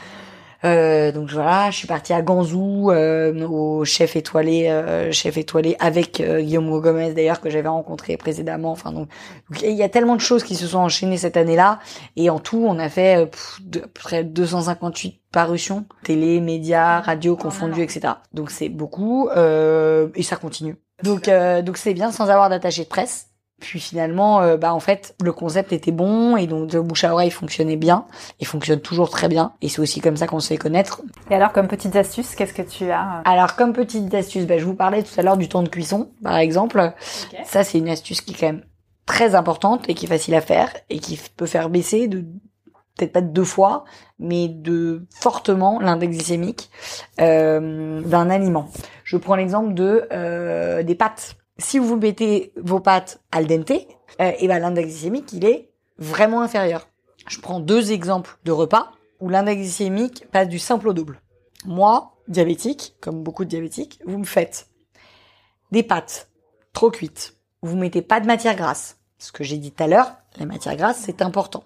euh, 0.65 1.13
donc 1.13 1.31
voilà, 1.31 1.71
je 1.71 1.77
suis 1.77 1.87
partie 1.87 2.13
à 2.13 2.21
Ganzou 2.21 2.91
euh, 2.91 3.47
au 3.47 3.85
chef 3.85 4.17
étoilé, 4.17 4.69
euh, 4.69 5.13
chef 5.13 5.37
étoilé 5.37 5.77
avec 5.79 6.21
euh, 6.21 6.41
Guillaume 6.41 6.81
Gomez 6.81 7.13
d'ailleurs 7.13 7.41
que 7.41 7.49
j'avais 7.49 7.69
rencontré 7.69 8.17
précédemment. 8.17 8.73
Enfin 8.73 8.93
donc, 8.93 9.09
il 9.63 9.75
y 9.75 9.85
a 9.85 9.89
tellement 9.89 10.17
de 10.17 10.21
choses 10.21 10.43
qui 10.43 10.57
se 10.57 10.67
sont 10.67 10.79
enchaînées 10.79 11.17
cette 11.17 11.37
année-là 11.37 11.79
et 12.17 12.29
en 12.29 12.41
tout 12.41 12.65
on 12.67 12.79
a 12.79 12.89
fait 12.89 13.23
euh, 13.23 13.27
pff, 13.27 13.61
de, 13.63 13.81
près 13.81 14.25
de 14.25 14.31
258 14.31 15.21
parutions, 15.31 15.87
télé, 16.03 16.41
médias, 16.41 17.01
radio 17.01 17.37
confondus, 17.37 17.83
etc. 17.83 18.15
Donc 18.33 18.51
c'est 18.51 18.69
beaucoup 18.69 19.29
euh, 19.29 20.09
et 20.17 20.25
ça 20.25 20.37
continue. 20.37 20.77
Donc 21.05 21.29
euh, 21.29 21.63
donc 21.63 21.77
c'est 21.77 21.95
bien 21.95 22.11
sans 22.11 22.31
avoir 22.31 22.49
d'attaché 22.51 22.83
de 22.83 22.89
presse. 22.89 23.29
Puis 23.61 23.81
finalement, 23.81 24.41
euh, 24.41 24.57
bah 24.57 24.73
en 24.73 24.81
fait, 24.81 25.15
le 25.23 25.33
concept 25.33 25.73
était 25.73 25.91
bon 25.91 26.37
et 26.37 26.47
donc 26.47 26.69
de 26.69 26.79
bouche 26.79 27.05
à 27.05 27.13
oreille 27.13 27.31
fonctionnait 27.31 27.77
bien 27.77 28.07
et 28.41 28.45
fonctionne 28.45 28.81
toujours 28.81 29.11
très 29.11 29.29
bien. 29.29 29.53
Et 29.63 29.69
c'est 29.69 29.81
aussi 29.81 30.01
comme 30.01 30.17
ça 30.17 30.27
qu'on 30.27 30.41
se 30.41 30.49
fait 30.49 30.57
connaître. 30.57 31.03
Et 31.31 31.35
alors, 31.35 31.53
comme 31.53 31.67
petites 31.67 31.97
astuces, 31.97 32.35
qu'est-ce 32.37 32.55
que 32.55 32.63
tu 32.63 32.91
as 32.91 33.19
euh 33.19 33.23
Alors 33.25 33.57
comme 33.57 33.73
petite 33.73 34.15
astuce, 34.15 34.47
bah, 34.47 34.59
je 34.59 34.65
vous 34.65 34.75
parlais 34.75 35.03
tout 35.03 35.19
à 35.19 35.23
l'heure 35.23 35.37
du 35.37 35.49
temps 35.49 35.63
de 35.63 35.69
cuisson, 35.69 36.11
par 36.23 36.37
exemple. 36.37 36.93
Ça, 37.45 37.65
c'est 37.65 37.79
une 37.79 37.89
astuce 37.89 38.21
qui 38.21 38.35
est 38.35 38.37
quand 38.39 38.47
même 38.47 38.63
très 39.07 39.35
importante 39.35 39.89
et 39.89 39.95
qui 39.95 40.05
est 40.05 40.09
facile 40.09 40.35
à 40.35 40.41
faire 40.41 40.71
et 40.91 40.99
qui 41.01 41.19
peut 41.37 41.47
faire 41.47 41.71
baisser 41.71 42.07
de 42.07 42.25
peut-être 42.99 43.13
pas 43.13 43.21
de 43.21 43.33
deux 43.33 43.45
fois, 43.45 43.85
mais 44.19 44.49
de 44.49 45.07
fortement 45.11 45.81
l'index 45.81 46.17
glycémique 46.17 46.71
euh, 47.21 48.03
d'un 48.03 48.29
aliment. 48.29 48.69
Je 49.05 49.17
prends 49.17 49.37
l'exemple 49.37 49.73
de 49.73 50.07
euh, 50.13 50.83
des 50.83 50.95
pâtes. 50.95 51.37
Si 51.59 51.79
vous 51.79 51.97
mettez 51.97 52.53
vos 52.57 52.81
pâtes 52.81 53.21
al 53.33 53.47
dente, 53.47 53.73
euh, 54.21 54.33
et 54.39 54.47
ben 54.47 54.61
l'index 54.61 54.89
glycémique, 54.89 55.33
il 55.33 55.45
est 55.45 55.71
vraiment 55.99 56.41
inférieur. 56.41 56.89
Je 57.29 57.41
prends 57.41 57.61
deux 57.61 57.93
exemples 57.93 58.39
de 58.45 58.53
repas 58.53 58.93
où 59.21 59.29
l'index 59.29 59.61
glycémique 59.61 60.27
passe 60.31 60.49
du 60.49 60.59
simple 60.59 60.89
au 60.89 60.93
double. 60.93 61.21
Moi, 61.65 62.15
diabétique, 62.29 62.95
comme 63.01 63.23
beaucoup 63.23 63.45
de 63.45 63.51
diabétiques, 63.51 64.01
vous 64.07 64.19
me 64.19 64.25
faites 64.25 64.69
des 65.73 65.83
pâtes 65.83 66.31
trop 66.73 66.91
cuites. 66.91 67.37
Vous 67.63 67.77
mettez 67.77 68.03
pas 68.03 68.21
de 68.21 68.27
matière 68.27 68.55
grasse. 68.55 68.99
Ce 69.19 69.33
que 69.33 69.43
j'ai 69.43 69.59
dit 69.59 69.73
tout 69.73 69.83
à 69.83 69.89
l'heure, 69.89 70.17
la 70.39 70.47
matière 70.47 70.77
grasse, 70.77 70.99
c'est 71.05 71.23
important. 71.23 71.65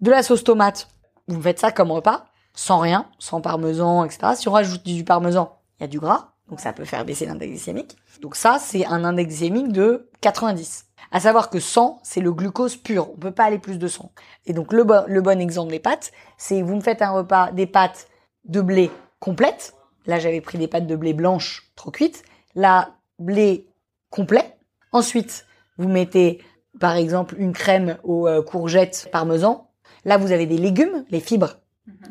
De 0.00 0.10
la 0.10 0.24
sauce 0.24 0.42
tomate. 0.42 0.88
Vous 1.28 1.36
me 1.36 1.42
faites 1.42 1.60
ça 1.60 1.70
comme 1.70 1.92
repas, 1.92 2.24
sans 2.54 2.78
rien, 2.78 3.08
sans 3.20 3.40
parmesan, 3.40 4.04
etc. 4.04 4.32
Si 4.34 4.48
on 4.48 4.52
rajoute 4.52 4.84
du 4.84 5.04
parmesan, 5.04 5.56
il 5.78 5.82
y 5.82 5.84
a 5.84 5.86
du 5.86 6.00
gras, 6.00 6.32
donc 6.50 6.60
ça 6.60 6.72
peut 6.72 6.84
faire 6.84 7.04
baisser 7.04 7.26
l'index 7.26 7.52
glycémique. 7.52 7.96
Donc 8.20 8.34
ça, 8.34 8.58
c'est 8.60 8.84
un 8.84 9.04
index 9.04 9.28
glycémique 9.28 9.72
de 9.72 10.10
90. 10.20 10.86
À 11.12 11.20
savoir 11.20 11.48
que 11.48 11.60
100, 11.60 12.00
c'est 12.02 12.20
le 12.20 12.32
glucose 12.32 12.76
pur. 12.76 13.10
On 13.12 13.16
peut 13.16 13.30
pas 13.30 13.44
aller 13.44 13.58
plus 13.58 13.78
de 13.78 13.86
100. 13.86 14.12
Et 14.46 14.52
donc 14.52 14.72
le 14.72 14.84
bon, 14.84 15.04
le 15.06 15.22
bon 15.22 15.40
exemple 15.40 15.70
des 15.70 15.78
pâtes, 15.78 16.12
c'est 16.36 16.60
vous 16.62 16.74
me 16.74 16.80
faites 16.80 17.02
un 17.02 17.10
repas 17.10 17.52
des 17.52 17.66
pâtes 17.66 18.08
de 18.44 18.60
blé 18.60 18.90
complètes. 19.20 19.74
Là, 20.06 20.18
j'avais 20.18 20.40
pris 20.40 20.58
des 20.58 20.66
pâtes 20.66 20.86
de 20.86 20.96
blé 20.96 21.14
blanches 21.14 21.70
trop 21.76 21.90
cuites. 21.90 22.24
Là, 22.56 22.96
blé 23.18 23.66
complet. 24.10 24.56
Ensuite, 24.92 25.46
vous 25.78 25.88
mettez 25.88 26.42
par 26.80 26.96
exemple 26.96 27.36
une 27.38 27.52
crème 27.52 27.96
aux 28.02 28.26
euh, 28.26 28.42
courgettes 28.42 29.08
parmesan. 29.12 29.70
Là, 30.04 30.16
vous 30.16 30.32
avez 30.32 30.46
des 30.46 30.58
légumes, 30.58 31.04
les 31.10 31.20
fibres. 31.20 31.58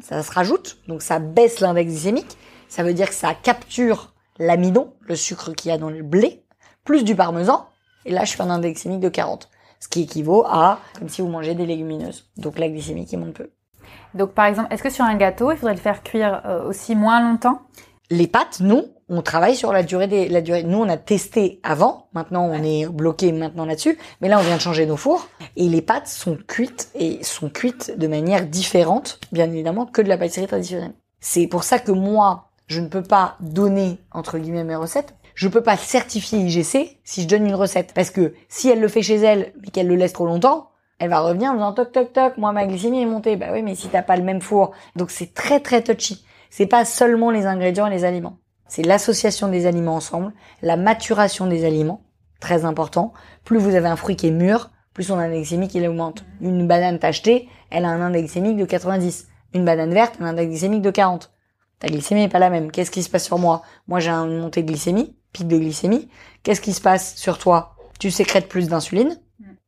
Ça 0.01 0.23
se 0.23 0.31
rajoute, 0.31 0.77
donc 0.87 1.01
ça 1.01 1.19
baisse 1.19 1.59
l'index 1.59 1.91
glycémique. 1.91 2.37
Ça 2.67 2.83
veut 2.83 2.93
dire 2.93 3.09
que 3.09 3.15
ça 3.15 3.33
capture 3.33 4.13
l'amidon, 4.39 4.93
le 5.01 5.15
sucre 5.15 5.53
qu'il 5.53 5.69
y 5.69 5.73
a 5.73 5.77
dans 5.77 5.89
le 5.89 6.01
blé, 6.01 6.43
plus 6.83 7.03
du 7.03 7.15
parmesan. 7.15 7.67
Et 8.05 8.11
là, 8.11 8.25
je 8.25 8.33
fais 8.33 8.41
un 8.41 8.49
index 8.49 8.81
glycémique 8.81 9.01
de 9.01 9.09
40. 9.09 9.49
Ce 9.79 9.87
qui 9.87 10.01
équivaut 10.01 10.43
à 10.45 10.79
comme 10.97 11.09
si 11.09 11.21
vous 11.21 11.29
mangez 11.29 11.53
des 11.53 11.65
légumineuses. 11.65 12.29
Donc 12.37 12.59
la 12.59 12.67
glycémie 12.67 13.05
qui 13.05 13.17
monte 13.17 13.33
peu. 13.33 13.51
Donc 14.13 14.31
par 14.31 14.45
exemple, 14.45 14.73
est-ce 14.73 14.83
que 14.83 14.89
sur 14.89 15.05
un 15.05 15.15
gâteau, 15.15 15.51
il 15.51 15.57
faudrait 15.57 15.75
le 15.75 15.79
faire 15.79 16.03
cuire 16.03 16.41
euh, 16.45 16.67
aussi 16.67 16.95
moins 16.95 17.21
longtemps? 17.21 17.61
Les 18.09 18.27
pâtes, 18.27 18.59
non. 18.59 18.89
On 19.07 19.21
travaille 19.21 19.55
sur 19.55 19.71
la 19.71 19.83
durée 19.83 20.07
des, 20.07 20.27
la 20.27 20.41
durée. 20.41 20.63
Nous, 20.63 20.77
on 20.77 20.89
a 20.89 20.97
testé 20.97 21.59
avant. 21.63 22.07
Maintenant, 22.13 22.45
on 22.45 22.63
est 22.63 22.87
bloqué 22.87 23.31
maintenant 23.31 23.65
là-dessus. 23.65 23.97
Mais 24.21 24.29
là, 24.29 24.39
on 24.39 24.41
vient 24.41 24.55
de 24.55 24.61
changer 24.61 24.85
nos 24.85 24.97
fours. 24.97 25.27
Et 25.55 25.69
les 25.69 25.81
pâtes 25.81 26.07
sont 26.07 26.37
cuites 26.47 26.89
et 26.95 27.23
sont 27.23 27.49
cuites 27.49 27.97
de 27.97 28.07
manière 28.07 28.45
différente, 28.45 29.19
bien 29.31 29.49
évidemment, 29.51 29.85
que 29.85 30.01
de 30.01 30.09
la 30.09 30.17
pâtisserie 30.17 30.47
traditionnelle. 30.47 30.93
C'est 31.19 31.47
pour 31.47 31.63
ça 31.63 31.79
que 31.79 31.91
moi, 31.91 32.48
je 32.69 32.81
ne 32.81 32.87
peux 32.87 33.01
pas 33.01 33.35
donner, 33.39 33.97
entre 34.11 34.37
guillemets, 34.37 34.63
mes 34.63 34.75
recettes. 34.75 35.15
Je 35.33 35.47
peux 35.47 35.63
pas 35.63 35.75
certifier 35.75 36.39
IGC 36.39 36.99
si 37.03 37.23
je 37.23 37.27
donne 37.27 37.47
une 37.47 37.55
recette. 37.55 37.93
Parce 37.95 38.11
que 38.11 38.35
si 38.47 38.69
elle 38.69 38.79
le 38.79 38.87
fait 38.87 39.01
chez 39.01 39.15
elle, 39.15 39.53
mais 39.59 39.71
qu'elle 39.71 39.87
le 39.87 39.95
laisse 39.95 40.13
trop 40.13 40.27
longtemps, 40.27 40.69
elle 40.99 41.09
va 41.09 41.19
revenir 41.19 41.49
en 41.51 41.55
disant 41.55 41.73
toc 41.73 41.91
toc 41.91 42.13
toc, 42.13 42.37
moi 42.37 42.51
ma 42.51 42.67
glycémie 42.67 43.01
est 43.01 43.07
montée. 43.07 43.37
Bah 43.37 43.47
oui, 43.51 43.63
mais 43.63 43.73
si 43.73 43.87
t'as 43.87 44.03
pas 44.03 44.17
le 44.17 44.23
même 44.23 44.41
four. 44.41 44.71
Donc 44.95 45.09
c'est 45.09 45.33
très 45.33 45.59
très 45.59 45.81
touchy. 45.81 46.23
C'est 46.51 46.67
pas 46.67 46.85
seulement 46.85 47.31
les 47.31 47.47
ingrédients 47.47 47.87
et 47.87 47.91
les 47.91 48.05
aliments. 48.05 48.37
C'est 48.67 48.83
l'association 48.83 49.47
des 49.47 49.65
aliments 49.65 49.95
ensemble, 49.95 50.31
la 50.61 50.77
maturation 50.77 51.47
des 51.47 51.65
aliments, 51.65 52.03
très 52.39 52.65
important. 52.65 53.13
Plus 53.45 53.57
vous 53.57 53.73
avez 53.73 53.87
un 53.87 53.95
fruit 53.95 54.15
qui 54.15 54.27
est 54.27 54.31
mûr, 54.31 54.69
plus 54.93 55.05
son 55.05 55.17
index 55.17 55.39
glycémique 55.39 55.73
il 55.73 55.87
augmente. 55.87 56.23
Une 56.39 56.67
banane 56.67 56.99
tachetée, 56.99 57.49
elle 57.71 57.85
a 57.85 57.89
un 57.89 58.01
index 58.01 58.25
glycémique 58.25 58.57
de 58.57 58.65
90. 58.65 59.27
Une 59.55 59.65
banane 59.65 59.93
verte, 59.93 60.17
un 60.19 60.25
index 60.25 60.49
glycémique 60.49 60.83
de 60.83 60.91
40. 60.91 61.31
Ta 61.79 61.87
glycémie 61.87 62.21
n'est 62.21 62.29
pas 62.29 62.39
la 62.39 62.49
même. 62.49 62.71
Qu'est-ce 62.71 62.91
qui 62.91 63.03
se 63.03 63.09
passe 63.09 63.25
sur 63.25 63.39
moi 63.39 63.61
Moi 63.87 63.99
j'ai 63.99 64.11
une 64.11 64.39
montée 64.39 64.63
de 64.63 64.67
glycémie, 64.67 65.15
pic 65.33 65.47
de 65.47 65.57
glycémie. 65.57 66.09
Qu'est-ce 66.43 66.61
qui 66.61 66.73
se 66.73 66.81
passe 66.81 67.15
sur 67.15 67.37
toi 67.37 67.75
Tu 67.99 68.11
sécrètes 68.11 68.47
plus 68.47 68.67
d'insuline. 68.67 69.17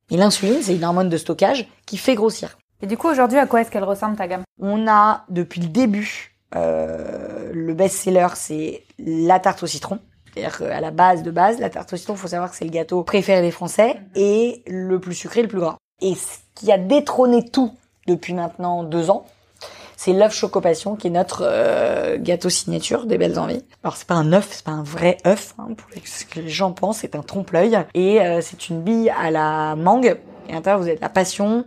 Et 0.09 0.17
l'insuline, 0.17 0.61
c'est 0.61 0.75
une 0.75 0.83
hormone 0.83 1.09
de 1.09 1.17
stockage 1.17 1.69
qui 1.85 1.97
fait 1.97 2.15
grossir. 2.15 2.57
Et 2.81 2.87
du 2.87 2.97
coup, 2.97 3.07
aujourd'hui, 3.07 3.37
à 3.37 3.45
quoi 3.45 3.61
est-ce 3.61 3.71
qu'elle 3.71 3.85
ressemble 3.85 4.17
ta 4.17 4.27
gamme 4.27 4.43
On 4.59 4.87
a 4.87 5.23
depuis 5.29 5.61
le 5.61 5.67
début 5.67 6.31
euh, 6.55 7.49
le 7.53 7.73
best-seller, 7.73 8.27
c'est 8.35 8.83
la 8.99 9.39
tarte 9.39 9.63
au 9.63 9.67
citron. 9.67 9.99
C'est-à-dire 10.33 10.57
qu'à 10.57 10.79
la 10.79 10.91
base 10.91 11.23
de 11.23 11.31
base, 11.31 11.59
la 11.59 11.69
tarte 11.69 11.93
au 11.93 11.97
citron, 11.97 12.15
faut 12.15 12.27
savoir 12.27 12.51
que 12.51 12.57
c'est 12.57 12.65
le 12.65 12.71
gâteau 12.71 13.03
préféré 13.03 13.41
des 13.41 13.51
Français 13.51 13.99
et 14.15 14.63
le 14.67 14.99
plus 14.99 15.15
sucré, 15.15 15.41
le 15.41 15.47
plus 15.47 15.59
gras. 15.59 15.77
Et 16.01 16.15
ce 16.15 16.37
qui 16.55 16.71
a 16.71 16.77
détrôné 16.77 17.45
tout 17.45 17.73
depuis 18.07 18.33
maintenant 18.33 18.83
deux 18.83 19.09
ans, 19.09 19.25
c'est 20.03 20.13
l'œuf 20.13 20.33
chocopassion 20.33 20.95
qui 20.95 21.07
est 21.07 21.11
notre 21.11 21.43
euh, 21.45 22.17
gâteau 22.17 22.49
signature 22.49 23.05
des 23.05 23.19
belles 23.19 23.37
envies. 23.37 23.63
Alors 23.83 23.95
c'est 23.95 24.07
pas 24.07 24.15
un 24.15 24.33
œuf, 24.33 24.47
c'est 24.49 24.65
pas 24.65 24.71
un 24.71 24.81
vrai 24.81 25.17
œuf, 25.27 25.53
hein, 25.59 25.67
pour 25.77 25.87
ce 26.03 26.25
que 26.25 26.39
les 26.39 26.49
gens 26.49 26.71
pensent, 26.71 26.97
c'est 27.01 27.15
un 27.15 27.21
trompe-l'œil 27.21 27.77
et 27.93 28.19
euh, 28.19 28.41
c'est 28.41 28.69
une 28.69 28.81
bille 28.81 29.11
à 29.11 29.29
la 29.29 29.75
mangue. 29.75 30.17
Et 30.47 30.53
à 30.53 30.55
l'intérieur 30.55 30.81
vous 30.81 30.87
avez 30.87 30.97
la 30.99 31.09
passion, 31.09 31.65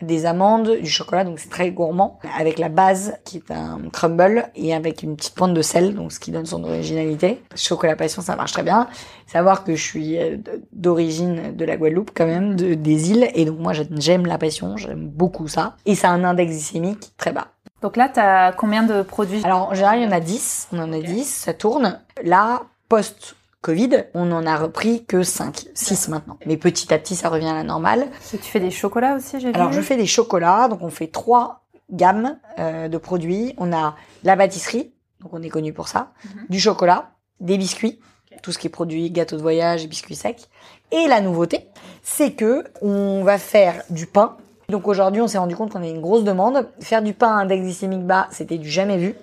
des 0.00 0.24
amandes, 0.24 0.78
du 0.80 0.88
chocolat, 0.88 1.24
donc 1.24 1.38
c'est 1.38 1.50
très 1.50 1.70
gourmand, 1.72 2.18
avec 2.38 2.58
la 2.58 2.70
base 2.70 3.18
qui 3.26 3.36
est 3.36 3.50
un 3.50 3.78
crumble 3.92 4.48
et 4.54 4.74
avec 4.74 5.02
une 5.02 5.14
petite 5.14 5.34
pointe 5.34 5.52
de 5.52 5.62
sel, 5.62 5.94
donc 5.94 6.10
ce 6.10 6.20
qui 6.20 6.30
donne 6.30 6.46
son 6.46 6.64
originalité. 6.64 7.42
Chocolat 7.54 7.96
passion, 7.96 8.22
ça 8.22 8.34
marche 8.34 8.52
très 8.52 8.62
bien. 8.62 8.88
Savoir 9.26 9.62
que 9.62 9.74
je 9.74 9.82
suis 9.82 10.18
euh, 10.18 10.38
d'origine 10.72 11.54
de 11.54 11.64
la 11.66 11.76
Guadeloupe 11.76 12.12
quand 12.14 12.26
même, 12.26 12.56
de, 12.56 12.72
des 12.72 13.10
îles, 13.10 13.28
et 13.34 13.44
donc 13.44 13.58
moi 13.58 13.72
j'aime 13.74 14.24
la 14.24 14.38
passion, 14.38 14.78
j'aime 14.78 15.06
beaucoup 15.06 15.48
ça. 15.48 15.76
Et 15.84 15.94
ça 15.94 16.08
a 16.08 16.12
un 16.12 16.24
index 16.24 16.50
glycémique 16.50 17.12
très 17.18 17.32
bas. 17.32 17.53
Donc 17.84 17.98
là, 17.98 18.08
tu 18.08 18.18
as 18.18 18.52
combien 18.52 18.82
de 18.82 19.02
produits? 19.02 19.44
Alors 19.44 19.68
en 19.68 19.74
général, 19.74 19.98
il 19.98 20.04
y 20.04 20.06
en 20.06 20.10
a 20.10 20.18
10, 20.18 20.68
on 20.72 20.78
en 20.78 20.90
a 20.90 21.00
10, 21.00 21.22
ça 21.26 21.52
tourne. 21.52 22.00
Là, 22.22 22.62
post 22.88 23.36
Covid, 23.60 24.04
on 24.14 24.32
en 24.32 24.46
a 24.46 24.56
repris 24.56 25.04
que 25.04 25.22
5, 25.22 25.66
6 25.74 26.08
maintenant. 26.08 26.38
Mais 26.46 26.56
petit 26.56 26.94
à 26.94 26.98
petit, 26.98 27.14
ça 27.14 27.28
revient 27.28 27.48
à 27.48 27.52
la 27.52 27.62
normale. 27.62 28.06
Et 28.32 28.38
tu 28.38 28.50
fais 28.50 28.58
des 28.58 28.70
chocolats 28.70 29.16
aussi, 29.16 29.38
j'ai 29.38 29.48
vu 29.48 29.54
Alors 29.54 29.70
je 29.70 29.82
fais 29.82 29.98
des 29.98 30.06
chocolats, 30.06 30.68
donc 30.68 30.80
on 30.80 30.88
fait 30.88 31.08
trois 31.08 31.66
gammes 31.90 32.38
euh, 32.58 32.88
de 32.88 32.96
produits. 32.96 33.52
On 33.58 33.70
a 33.70 33.96
la 34.22 34.34
pâtisserie, 34.34 34.94
donc 35.20 35.34
on 35.34 35.42
est 35.42 35.50
connu 35.50 35.74
pour 35.74 35.88
ça, 35.88 36.12
du 36.48 36.60
chocolat, 36.60 37.10
des 37.40 37.58
biscuits, 37.58 38.00
tout 38.42 38.50
ce 38.50 38.58
qui 38.58 38.68
est 38.68 38.70
produit 38.70 39.10
gâteau 39.10 39.36
de 39.36 39.42
voyage 39.42 39.84
et 39.84 39.88
biscuits 39.88 40.16
secs. 40.16 40.48
Et 40.90 41.06
la 41.06 41.20
nouveauté, 41.20 41.68
c'est 42.02 42.32
que 42.32 42.64
on 42.80 43.24
va 43.24 43.36
faire 43.36 43.82
du 43.90 44.06
pain. 44.06 44.38
Donc 44.68 44.88
aujourd'hui, 44.88 45.20
on 45.20 45.26
s'est 45.26 45.38
rendu 45.38 45.56
compte 45.56 45.72
qu'on 45.72 45.82
a 45.82 45.86
une 45.88 46.00
grosse 46.00 46.24
demande. 46.24 46.68
Faire 46.80 47.02
du 47.02 47.12
pain 47.12 47.36
à 47.36 47.40
index 47.42 47.62
glycémique 47.62 48.06
bas, 48.06 48.28
c'était 48.30 48.58
du 48.58 48.68
jamais 48.68 48.96
vu. 48.96 49.14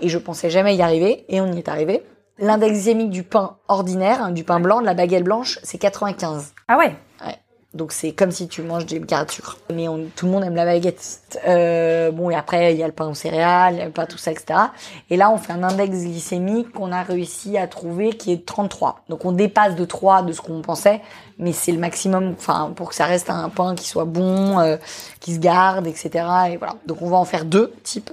Et 0.00 0.08
je 0.08 0.18
pensais 0.18 0.50
jamais 0.50 0.74
y 0.74 0.82
arriver, 0.82 1.24
et 1.28 1.40
on 1.40 1.52
y 1.52 1.58
est 1.58 1.68
arrivé. 1.68 2.02
L'index 2.38 2.72
glycémique 2.72 3.10
du 3.10 3.22
pain 3.22 3.56
ordinaire, 3.68 4.22
hein, 4.22 4.30
du 4.30 4.44
pain 4.44 4.60
blanc, 4.60 4.80
de 4.80 4.86
la 4.86 4.94
baguette 4.94 5.24
blanche, 5.24 5.58
c'est 5.62 5.78
95. 5.78 6.54
Ah 6.68 6.78
Ouais. 6.78 6.94
Donc 7.72 7.92
c'est 7.92 8.10
comme 8.10 8.32
si 8.32 8.48
tu 8.48 8.62
manges 8.62 8.86
des 8.86 9.00
sucre. 9.28 9.58
Mais 9.72 9.86
on, 9.86 10.06
tout 10.16 10.26
le 10.26 10.32
monde 10.32 10.42
aime 10.42 10.56
la 10.56 10.64
baguette. 10.64 11.40
Euh, 11.46 12.10
bon, 12.10 12.28
et 12.28 12.34
après, 12.34 12.74
il 12.74 12.80
y 12.80 12.82
a 12.82 12.86
le 12.86 12.92
pain 12.92 13.08
aux 13.08 13.14
céréales, 13.14 13.74
il 13.74 13.78
y 13.78 13.82
a 13.82 13.84
le 13.84 13.92
pain 13.92 14.06
tout 14.06 14.18
ça, 14.18 14.32
etc. 14.32 14.58
Et 15.08 15.16
là, 15.16 15.30
on 15.30 15.38
fait 15.38 15.52
un 15.52 15.62
index 15.62 15.98
glycémique 15.98 16.72
qu'on 16.72 16.90
a 16.90 17.02
réussi 17.02 17.56
à 17.56 17.68
trouver 17.68 18.10
qui 18.14 18.32
est 18.32 18.38
de 18.38 18.44
33. 18.44 19.04
Donc 19.08 19.24
on 19.24 19.30
dépasse 19.30 19.76
de 19.76 19.84
3 19.84 20.22
de 20.22 20.32
ce 20.32 20.40
qu'on 20.40 20.62
pensait, 20.62 21.00
mais 21.38 21.52
c'est 21.52 21.70
le 21.70 21.78
maximum, 21.78 22.34
enfin, 22.36 22.72
pour 22.74 22.88
que 22.88 22.96
ça 22.96 23.04
reste 23.04 23.30
un 23.30 23.48
pain 23.50 23.76
qui 23.76 23.88
soit 23.88 24.04
bon, 24.04 24.58
euh, 24.58 24.76
qui 25.20 25.34
se 25.34 25.38
garde, 25.38 25.86
etc. 25.86 26.10
Et 26.50 26.56
voilà. 26.56 26.74
Donc 26.86 27.02
on 27.02 27.08
va 27.08 27.18
en 27.18 27.24
faire 27.24 27.44
deux 27.44 27.72
types. 27.84 28.10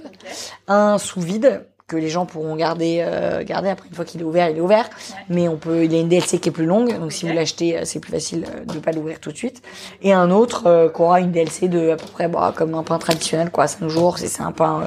Un 0.68 0.98
sous 0.98 1.20
vide, 1.20 1.64
que 1.88 1.96
les 1.96 2.10
gens 2.10 2.26
pourront 2.26 2.54
garder 2.54 2.98
euh, 3.00 3.42
garder. 3.42 3.70
Après 3.70 3.88
une 3.88 3.94
fois 3.94 4.04
qu'il 4.04 4.20
est 4.20 4.24
ouvert 4.24 4.48
il 4.50 4.58
est 4.58 4.60
ouvert. 4.60 4.88
Mais 5.28 5.48
on 5.48 5.56
peut 5.56 5.84
il 5.84 5.92
y 5.92 5.96
a 5.96 6.00
une 6.00 6.08
DLC 6.08 6.38
qui 6.38 6.50
est 6.50 6.52
plus 6.52 6.66
longue. 6.66 6.96
Donc 7.00 7.12
si 7.12 7.26
vous 7.26 7.34
l'achetez 7.34 7.78
euh, 7.78 7.80
c'est 7.84 7.98
plus 7.98 8.12
facile 8.12 8.44
euh, 8.46 8.64
de 8.72 8.78
pas 8.78 8.92
l'ouvrir 8.92 9.18
tout 9.18 9.32
de 9.32 9.36
suite. 9.36 9.62
Et 10.02 10.12
un 10.12 10.30
autre 10.30 10.66
euh, 10.66 10.88
qui 10.88 11.00
aura 11.00 11.20
une 11.20 11.32
DLC 11.32 11.68
de 11.68 11.90
à 11.90 11.96
peu 11.96 12.06
près 12.06 12.28
bah, 12.28 12.52
comme 12.54 12.74
un 12.74 12.84
pain 12.84 12.98
traditionnel 12.98 13.50
quoi 13.50 13.66
5 13.66 13.88
jours. 13.88 14.18
C'est 14.18 14.28
c'est 14.28 14.42
un 14.42 14.52
pain 14.52 14.86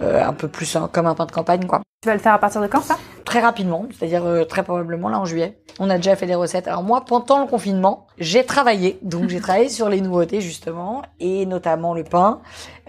euh, 0.00 0.24
un 0.24 0.32
peu 0.32 0.46
plus 0.46 0.76
comme 0.92 1.06
un 1.06 1.14
pain 1.14 1.26
de 1.26 1.32
campagne 1.32 1.66
quoi. 1.66 1.82
Tu 2.02 2.08
vas 2.08 2.14
le 2.14 2.20
faire 2.20 2.32
à 2.32 2.38
partir 2.38 2.60
de 2.60 2.68
quand 2.68 2.80
ça? 2.80 2.96
Très 3.24 3.40
rapidement. 3.40 3.86
C'est-à-dire 3.90 4.24
euh, 4.24 4.44
très 4.44 4.62
probablement 4.62 5.08
là 5.08 5.18
en 5.18 5.24
juillet. 5.24 5.58
On 5.80 5.90
a 5.90 5.96
déjà 5.96 6.14
fait 6.14 6.26
des 6.26 6.36
recettes. 6.36 6.68
Alors 6.68 6.84
moi 6.84 7.04
pendant 7.04 7.40
le 7.40 7.46
confinement 7.46 8.06
j'ai 8.18 8.44
travaillé. 8.46 9.00
Donc 9.02 9.28
j'ai 9.28 9.40
travaillé 9.40 9.68
sur 9.68 9.88
les 9.88 10.00
nouveautés 10.00 10.40
justement. 10.40 11.02
Et 11.18 11.46
notamment 11.46 11.94
le 11.94 12.04
pain 12.04 12.40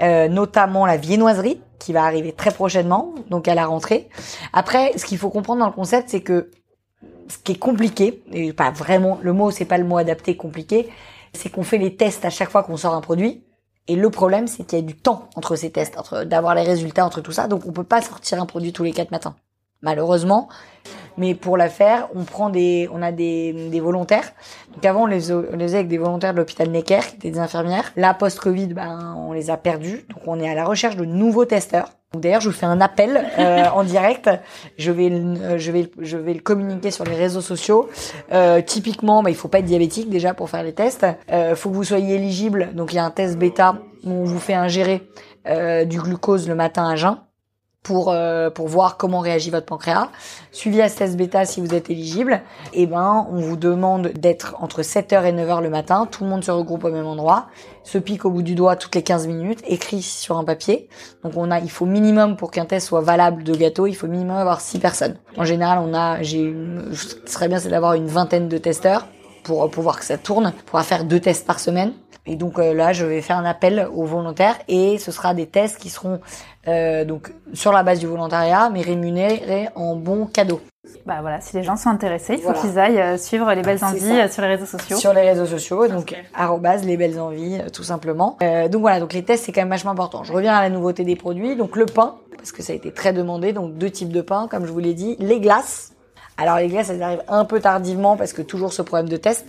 euh, 0.02 0.28
notamment 0.28 0.86
la 0.86 0.98
viennoiserie 0.98 1.60
qui 1.80 1.94
va 1.94 2.04
arriver 2.04 2.34
très 2.34 2.52
prochainement, 2.52 3.16
donc 3.30 3.48
à 3.48 3.56
la 3.56 3.66
rentrée. 3.66 4.10
Après, 4.54 4.98
ce 4.98 5.06
qu'il 5.06 5.18
faut 5.18 5.30
comprendre 5.30 5.60
dans 5.62 5.68
le 5.68 5.74
concept, 5.74 6.10
c'est 6.10 6.22
que 6.22 6.52
ce 7.30 7.38
qui 7.38 7.54
est 7.54 7.60
compliqué, 7.60 8.24
et 8.32 8.54
pas 8.54 8.72
vraiment, 8.72 9.20
le 9.22 9.34
mot, 9.34 9.52
c'est 9.52 9.66
pas 9.66 9.78
le 9.78 9.86
mot 9.86 9.98
adapté 9.98 10.36
compliqué, 10.36 10.90
c'est 11.34 11.50
qu'on 11.50 11.64
fait 11.64 11.78
les 11.78 11.96
tests 11.96 12.26
à 12.26 12.30
chaque 12.30 12.50
fois 12.50 12.64
qu'on 12.64 12.78
sort 12.78 12.94
un 12.94 13.02
produit. 13.02 13.44
Et 13.88 13.96
le 13.96 14.10
problème, 14.10 14.48
c'est 14.48 14.64
qu'il 14.66 14.80
y 14.80 14.82
a 14.82 14.86
du 14.86 14.96
temps 14.96 15.30
entre 15.36 15.56
ces 15.56 15.72
tests, 15.72 15.98
entre 15.98 16.24
d'avoir 16.24 16.54
les 16.54 16.64
résultats, 16.64 17.06
entre 17.06 17.22
tout 17.22 17.32
ça. 17.32 17.48
Donc, 17.48 17.66
on 17.66 17.72
peut 17.72 17.84
pas 17.84 18.02
sortir 18.02 18.42
un 18.42 18.46
produit 18.46 18.74
tous 18.74 18.84
les 18.84 18.92
quatre 18.92 19.12
matins, 19.12 19.36
malheureusement. 19.82 20.50
Mais 21.20 21.36
pour 21.36 21.58
la 21.58 21.70
faire, 21.70 22.08
on 22.16 22.24
prend 22.24 22.50
des, 22.50 22.90
on 22.92 23.02
a 23.04 23.12
des, 23.12 23.54
des 23.70 23.80
volontaires. 23.82 24.32
Donc 24.74 24.84
avant, 24.86 25.04
on 25.04 25.06
les, 25.06 25.32
on 25.32 25.42
les 25.58 25.66
faisait 25.66 25.78
avec 25.78 25.90
des 25.90 25.98
volontaires 25.98 26.34
de 26.34 26.40
l'hôpital 26.40 26.70
Necker, 26.70 27.02
qui 27.02 27.16
étaient 27.18 27.32
des 27.32 27.40
infirmières. 27.40 27.92
Là, 27.98 28.14
post-Covid, 28.14 28.68
ben, 28.68 29.16
on 29.18 29.34
les 29.34 29.52
a 29.52 29.58
perdus. 29.58 30.06
Donc 30.10 30.22
on 30.26 30.40
est 30.40 30.50
à 30.50 30.56
la 30.56 30.66
recherche 30.66 30.96
de 30.96 31.06
nouveaux 31.06 31.46
testeurs. 31.46 31.90
D'ailleurs, 32.18 32.42
je 32.42 32.50
vous 32.50 32.56
fais 32.56 32.66
un 32.66 32.82
appel 32.82 33.24
euh, 33.38 33.66
en 33.72 33.84
direct. 33.84 34.32
Je 34.80 34.92
vais, 34.92 35.10
le- 35.10 35.60
je 35.60 35.72
vais, 35.72 35.92
je 36.00 36.18
vais 36.18 36.34
le 36.34 36.40
communiquer 36.40 36.90
sur 36.90 37.04
les 37.04 37.16
réseaux 37.16 37.42
sociaux. 37.42 37.88
Euh, 38.32 38.62
typiquement, 38.62 39.22
bah, 39.22 39.30
il 39.30 39.36
faut 39.36 39.48
pas 39.48 39.60
être 39.60 39.66
diabétique 39.66 40.10
déjà 40.10 40.34
pour 40.34 40.50
faire 40.50 40.64
les 40.64 40.74
tests. 40.74 41.06
Euh, 41.32 41.56
faut 41.56 41.70
que 41.70 41.76
vous 41.76 41.84
soyez 41.84 42.16
éligible. 42.16 42.70
Donc, 42.74 42.94
il 42.94 42.96
y 42.96 43.00
a 43.00 43.06
un 43.06 43.12
test 43.12 43.38
bêta 43.38 43.76
où 44.06 44.10
on 44.12 44.24
vous 44.24 44.40
fait 44.40 44.56
ingérer 44.56 45.04
euh, 45.48 45.86
du 45.86 46.00
glucose 46.00 46.48
le 46.50 46.56
matin 46.56 46.90
à 46.90 46.96
jeun 46.96 47.18
pour 47.84 48.12
euh, 48.12 48.50
pour 48.50 48.68
voir 48.68 48.98
comment 48.98 49.20
réagit 49.20 49.50
votre 49.50 49.66
pancréas. 49.66 50.10
Suivi 50.52 50.82
à 50.82 50.90
ce 50.90 50.98
test 50.98 51.16
bêta 51.16 51.46
si 51.46 51.62
vous 51.62 51.74
êtes 51.74 51.90
éligible. 51.90 52.42
Et 52.74 52.88
ben, 52.88 53.26
on 53.32 53.40
vous 53.40 53.56
demande 53.56 54.08
d'être 54.10 54.56
entre 54.60 54.82
7h 54.82 55.24
et 55.26 55.32
9h 55.32 55.62
le 55.62 55.70
matin. 55.70 56.08
Tout 56.10 56.24
le 56.24 56.30
monde 56.30 56.44
se 56.44 56.52
regroupe 56.52 56.84
au 56.84 56.92
même 56.92 57.06
endroit, 57.06 57.48
se 57.84 57.98
pique 57.98 58.26
au 58.26 58.32
bout 58.32 58.42
du 58.42 58.56
doigt 58.56 58.76
toutes 58.76 58.96
les 58.96 59.04
15 59.04 59.28
minutes, 59.28 59.62
écrit 59.68 60.02
sur 60.02 60.38
un 60.38 60.44
papier. 60.44 60.90
Donc 61.24 61.34
on 61.38 61.52
a, 61.52 61.60
il 61.60 61.72
faut 61.72 61.86
minimum 61.86 62.36
pour 62.36 62.52
qu'un 62.52 62.66
test 62.66 62.88
soit 62.88 63.02
valable 63.02 63.44
de 63.44 63.56
gâteau, 63.56 63.88
il 63.88 63.96
faut 63.96 64.08
minimum 64.08 64.36
avoir 64.36 64.62
6 64.62 64.80
personnes. 64.80 65.16
En 65.38 65.46
général, 65.46 65.80
on 65.82 65.94
a, 65.94 66.22
j'ai, 66.22 66.54
ce 66.94 67.16
qui 67.16 67.32
serait 67.32 67.48
bien, 67.48 67.60
c'est 67.60 67.70
d'avoir 67.70 67.94
une 67.94 68.08
vingtaine 68.08 68.50
de 68.50 68.58
testeurs 68.58 69.08
pour 69.44 69.70
pour 69.72 69.84
voir 69.84 70.00
que 70.00 70.06
ça 70.06 70.18
tourne. 70.18 70.54
On 70.56 70.64
pourra 70.66 70.84
faire 70.84 71.06
deux 71.06 71.20
tests 71.20 71.48
par 71.48 71.60
semaine. 71.60 71.94
Et 72.26 72.36
donc 72.36 72.60
euh, 72.60 72.74
là, 72.74 72.94
je 72.94 73.06
vais 73.06 73.22
faire 73.22 73.38
un 73.38 73.46
appel 73.46 73.88
aux 73.94 74.06
volontaires 74.06 74.56
et 74.68 75.00
ce 75.00 75.12
sera 75.12 75.34
des 75.34 75.48
tests 75.48 75.80
qui 75.80 75.90
seront 75.90 76.20
euh, 76.70 77.06
donc 77.06 77.34
sur 77.54 77.72
la 77.72 77.84
base 77.84 78.00
du 78.00 78.08
volontariat, 78.08 78.70
mais 78.72 78.82
rémunérés 78.82 79.70
en 79.76 79.96
bons 79.96 80.26
cadeaux 80.26 80.62
Bah 81.06 81.18
voilà, 81.22 81.42
si 81.42 81.56
les 81.56 81.64
gens 81.64 81.76
sont 81.76 81.90
intéressés, 81.90 82.34
il 82.34 82.40
faut 82.40 82.46
Voilà. 82.52 82.60
qu'ils 82.62 82.80
aillent 82.80 83.02
euh, 83.02 83.18
suivre 83.18 83.52
les 83.54 83.62
belles 83.62 83.84
envies 83.84 84.00
ça. 84.00 84.24
euh, 84.24 84.28
sur 84.30 84.42
les 84.44 84.48
réseaux 84.50 84.66
sociaux. 84.66 84.98
sur 84.98 85.14
les 85.14 85.22
réseaux 85.22 85.46
sociaux. 85.46 85.88
Donc 85.88 86.16
arrobase 86.34 86.86
les 86.86 86.98
belles 86.98 87.20
envies, 87.20 87.60
tout 87.74 87.84
simplement. 87.84 88.38
Euh, 88.42 88.68
donc 88.68 88.82
voilà, 88.82 89.00
donc 89.00 89.14
les 89.14 89.24
tests 89.24 89.46
c'est 89.46 89.52
quand 89.52 89.62
même 89.62 89.70
vachement 89.70 89.92
important. 89.92 90.24
Je 90.24 90.32
reviens 90.34 90.54
à 90.56 90.62
la 90.62 90.70
nouveauté 90.70 91.04
des 91.04 91.16
produits. 91.16 91.56
Donc 91.56 91.76
le 91.76 91.86
pain, 91.86 92.16
parce 92.38 92.52
que 92.52 92.62
ça 92.64 92.74
a 92.74 92.76
été 92.76 92.92
très 92.92 93.14
demandé. 93.14 93.52
Donc 93.54 93.76
deux 93.76 93.90
types 93.90 94.12
de 94.14 94.22
pain, 94.22 94.48
comme 94.50 94.66
je 94.66 94.72
vous 94.72 94.80
l'ai 94.80 94.94
dit, 94.94 95.16
les 95.20 95.40
glaces. 95.40 95.94
Alors 96.38 96.58
les 96.58 96.68
glaces, 96.70 96.90
elles 96.90 97.04
arrivent 97.04 97.24
un 97.28 97.44
peu 97.46 97.60
tardivement 97.60 98.16
parce 98.16 98.32
que 98.34 98.42
toujours 98.42 98.72
ce 98.74 98.82
problème 98.82 99.10
de 99.10 99.18
test. 99.18 99.46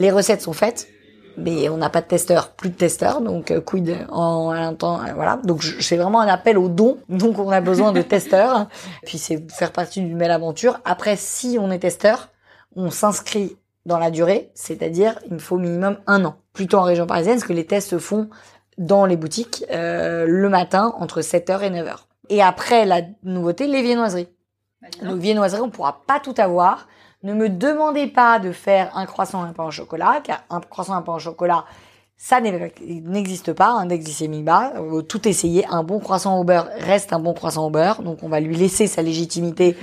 Les 0.00 0.10
recettes 0.10 0.42
sont 0.42 0.52
faites. 0.52 0.88
Mais 1.36 1.68
on 1.68 1.76
n'a 1.76 1.90
pas 1.90 2.00
de 2.00 2.06
testeur, 2.06 2.50
plus 2.50 2.70
de 2.70 2.74
testeurs, 2.74 3.20
donc 3.20 3.50
euh, 3.50 3.60
quid 3.60 3.96
en 4.10 4.50
à 4.50 4.60
l'instant, 4.60 5.00
euh, 5.00 5.12
voilà. 5.14 5.38
Donc 5.44 5.62
c'est 5.62 5.96
vraiment 5.96 6.20
un 6.20 6.28
appel 6.28 6.58
au 6.58 6.68
don, 6.68 6.98
donc 7.08 7.38
on 7.38 7.50
a 7.50 7.60
besoin 7.60 7.92
de 7.92 8.02
testeurs. 8.02 8.68
Puis 9.06 9.18
c'est 9.18 9.50
faire 9.50 9.72
partie 9.72 10.00
d'une 10.00 10.18
belle 10.18 10.30
aventure. 10.30 10.80
Après, 10.84 11.16
si 11.16 11.56
on 11.60 11.70
est 11.70 11.78
testeur, 11.78 12.28
on 12.76 12.90
s'inscrit 12.90 13.56
dans 13.86 13.98
la 13.98 14.10
durée, 14.10 14.50
c'est-à-dire 14.54 15.18
il 15.26 15.34
me 15.34 15.38
faut 15.38 15.58
minimum 15.58 15.98
un 16.06 16.24
an. 16.24 16.36
Plutôt 16.52 16.78
en 16.78 16.82
région 16.82 17.06
parisienne, 17.06 17.36
parce 17.36 17.46
que 17.46 17.52
les 17.52 17.66
tests 17.66 17.90
se 17.90 17.98
font 17.98 18.28
dans 18.78 19.06
les 19.06 19.16
boutiques 19.16 19.64
euh, 19.70 20.26
le 20.26 20.48
matin 20.48 20.94
entre 20.98 21.20
7h 21.20 21.62
et 21.62 21.70
9h. 21.70 21.96
Et 22.28 22.42
après 22.42 22.84
la 22.84 23.02
nouveauté, 23.24 23.66
les 23.66 23.82
viennoiseries. 23.82 24.28
Donc 25.02 25.18
viennoiseries, 25.18 25.62
on 25.62 25.70
pourra 25.70 26.02
pas 26.06 26.20
tout 26.20 26.34
avoir. 26.38 26.88
Ne 27.22 27.34
me 27.34 27.48
demandez 27.48 28.08
pas 28.08 28.40
de 28.40 28.50
faire 28.50 28.96
un 28.96 29.06
croissant 29.06 29.42
un 29.42 29.52
pain 29.52 29.64
au 29.64 29.70
chocolat, 29.70 30.20
car 30.24 30.42
un 30.50 30.60
croissant 30.60 30.94
un 30.94 31.02
pain 31.02 31.14
au 31.14 31.18
chocolat, 31.20 31.64
ça 32.16 32.40
n'existe 32.40 33.52
pas, 33.52 33.68
un 33.68 33.82
index 33.82 34.04
glycémique 34.04 34.44
bas. 34.44 34.72
Veut 34.76 35.02
tout 35.02 35.28
essayer. 35.28 35.64
Un 35.70 35.84
bon 35.84 36.00
croissant 36.00 36.38
au 36.38 36.44
beurre 36.44 36.68
reste 36.78 37.12
un 37.12 37.20
bon 37.20 37.32
croissant 37.32 37.66
au 37.66 37.70
beurre, 37.70 38.02
donc 38.02 38.22
on 38.22 38.28
va 38.28 38.40
lui 38.40 38.56
laisser 38.56 38.86
sa 38.86 39.02
légitimité. 39.02 39.76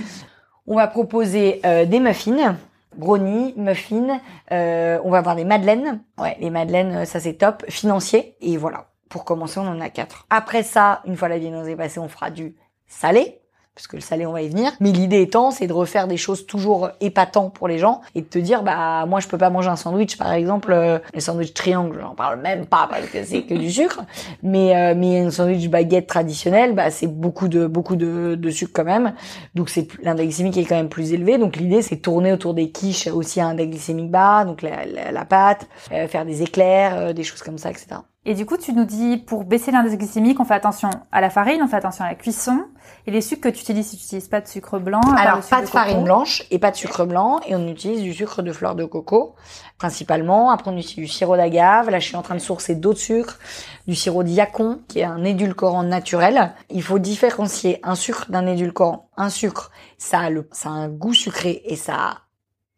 On 0.68 0.76
va 0.76 0.88
proposer 0.88 1.62
euh, 1.66 1.86
des 1.86 2.00
muffins, 2.00 2.58
brownies, 2.98 3.54
muffins. 3.56 4.20
euh, 4.52 5.00
on 5.04 5.10
va 5.10 5.20
avoir 5.20 5.36
des 5.36 5.46
madeleines. 5.46 6.02
Ouais, 6.18 6.38
les 6.40 6.50
madeleines, 6.50 6.98
euh, 6.98 7.06
ça 7.06 7.20
c'est 7.20 7.34
top. 7.34 7.64
Financier. 7.70 8.36
Et 8.42 8.58
voilà. 8.58 8.88
Pour 9.10 9.26
commencer, 9.26 9.60
on 9.60 9.68
en 9.68 9.82
a 9.82 9.90
quatre. 9.90 10.28
Après 10.30 10.62
ça, 10.62 11.02
une 11.06 11.18
fois 11.18 11.30
la 11.30 11.40
viennoiserie 11.40 11.76
passée, 11.76 12.00
on 12.00 12.10
fera 12.10 12.30
du 12.30 12.56
salé 12.86 13.39
parce 13.80 13.88
que 13.88 13.96
le 13.96 14.02
salé 14.02 14.26
on 14.26 14.34
va 14.34 14.42
y 14.42 14.50
venir. 14.50 14.74
Mais 14.82 14.92
l'idée 14.92 15.22
étant, 15.22 15.52
c'est 15.52 15.66
de 15.66 15.72
refaire 15.72 16.10
des 16.10 16.18
choses 16.18 16.46
toujours 16.46 16.90
épatantes 17.00 17.54
pour 17.54 17.70
les 17.70 17.78
gens 17.78 18.02
et 18.14 18.20
de 18.22 18.26
te 18.26 18.38
dire, 18.38 18.62
bah 18.62 19.06
moi 19.06 19.22
je 19.22 19.28
peux 19.30 19.38
pas 19.38 19.50
manger 19.50 19.70
un 19.70 19.78
sandwich 19.78 20.18
par 20.18 20.34
exemple, 20.34 20.74
euh, 20.74 21.00
les 21.14 21.22
sandwichs 21.22 21.54
triangle, 21.54 21.98
j'en 22.02 22.14
parle 22.14 22.42
même 22.42 22.66
pas 22.66 22.88
parce 22.90 23.06
que 23.06 23.24
c'est 23.24 23.44
que 23.44 23.54
du 23.54 23.72
sucre. 23.72 24.02
Mais 24.44 24.76
euh, 24.76 24.96
mais 24.98 25.22
un 25.22 25.32
sandwich 25.32 25.70
baguette 25.70 26.08
traditionnel, 26.08 26.76
bah 26.76 26.92
c'est 26.92 27.08
beaucoup 27.08 27.48
de 27.48 27.68
beaucoup 27.68 27.96
de, 27.96 28.36
de 28.36 28.50
sucre 28.50 28.74
quand 28.76 28.84
même. 28.84 29.14
Donc 29.56 29.70
c'est 29.70 29.88
l'index 30.04 30.28
glycémique 30.28 30.58
est 30.58 30.66
quand 30.66 30.76
même 30.76 30.90
plus 30.90 31.14
élevé. 31.14 31.38
Donc 31.38 31.56
l'idée 31.56 31.82
c'est 31.82 31.98
tourner 31.98 32.34
autour 32.34 32.54
des 32.54 32.72
quiches 32.72 33.08
aussi 33.08 33.40
à 33.40 33.48
index 33.48 33.70
glycémique 33.70 34.12
bas, 34.12 34.44
donc 34.44 34.62
la, 34.62 34.86
la, 34.86 35.14
la 35.14 35.24
pâte, 35.24 35.70
euh, 35.94 36.10
faire 36.10 36.26
des 36.26 36.42
éclairs, 36.42 36.98
euh, 36.98 37.14
des 37.14 37.24
choses 37.24 37.42
comme 37.42 37.58
ça, 37.58 37.72
etc. 37.72 38.02
Et 38.30 38.36
du 38.36 38.46
coup, 38.46 38.58
tu 38.58 38.74
nous 38.74 38.86
dis, 38.86 39.18
pour 39.18 39.44
baisser 39.44 39.72
l'indice 39.72 39.98
glycémique, 39.98 40.40
on 40.40 40.46
fait 40.46 40.54
attention 40.54 40.92
à 41.12 41.20
la 41.20 41.32
farine, 41.32 41.64
on 41.64 41.68
fait 41.68 41.78
attention 41.78 42.06
à 42.06 42.10
la 42.10 42.14
cuisson. 42.14 42.64
Et 43.08 43.12
les 43.12 43.22
sucres 43.22 43.42
que 43.42 43.50
tu 43.50 43.62
utilises, 43.62 43.88
si 43.88 43.98
tu 43.98 44.04
n'utilises 44.04 44.28
pas 44.28 44.40
de 44.40 44.48
sucre 44.48 44.78
blanc. 44.78 45.02
Alors, 45.18 45.44
sucre 45.44 45.50
pas 45.50 45.62
de 45.64 45.66
farine 45.66 46.04
blanche 46.04 46.44
et 46.52 46.60
pas 46.60 46.70
de 46.70 46.76
sucre 46.76 47.06
blanc. 47.06 47.40
Et 47.48 47.56
on 47.56 47.68
utilise 47.68 48.04
du 48.04 48.14
sucre 48.14 48.44
de 48.44 48.52
fleur 48.52 48.76
de 48.76 48.86
coco, 48.86 49.34
principalement. 49.80 50.52
Après, 50.52 50.70
on 50.70 50.78
utilise 50.78 51.08
du 51.08 51.12
sirop 51.12 51.38
d'agave. 51.38 51.90
Là, 51.90 51.98
je 51.98 52.06
suis 52.06 52.16
en 52.18 52.22
train 52.22 52.36
de 52.36 52.40
sourcer 52.40 52.76
d'autres 52.76 53.00
sucres. 53.00 53.40
Du 53.88 53.96
sirop 53.96 54.22
d'yacon, 54.22 54.82
qui 54.88 55.00
est 55.00 55.06
un 55.06 55.24
édulcorant 55.24 55.82
naturel. 55.82 56.54
Il 56.70 56.84
faut 56.84 57.00
différencier 57.00 57.80
un 57.82 57.96
sucre 57.96 58.28
d'un 58.30 58.46
édulcorant. 58.46 59.10
Un 59.18 59.30
sucre, 59.32 59.72
ça 59.98 60.20
a, 60.20 60.30
le, 60.30 60.48
ça 60.52 60.70
a 60.70 60.74
un 60.74 60.88
goût 60.88 61.16
sucré 61.16 61.64
et 61.66 61.76
ça 61.76 61.96
a 61.96 62.18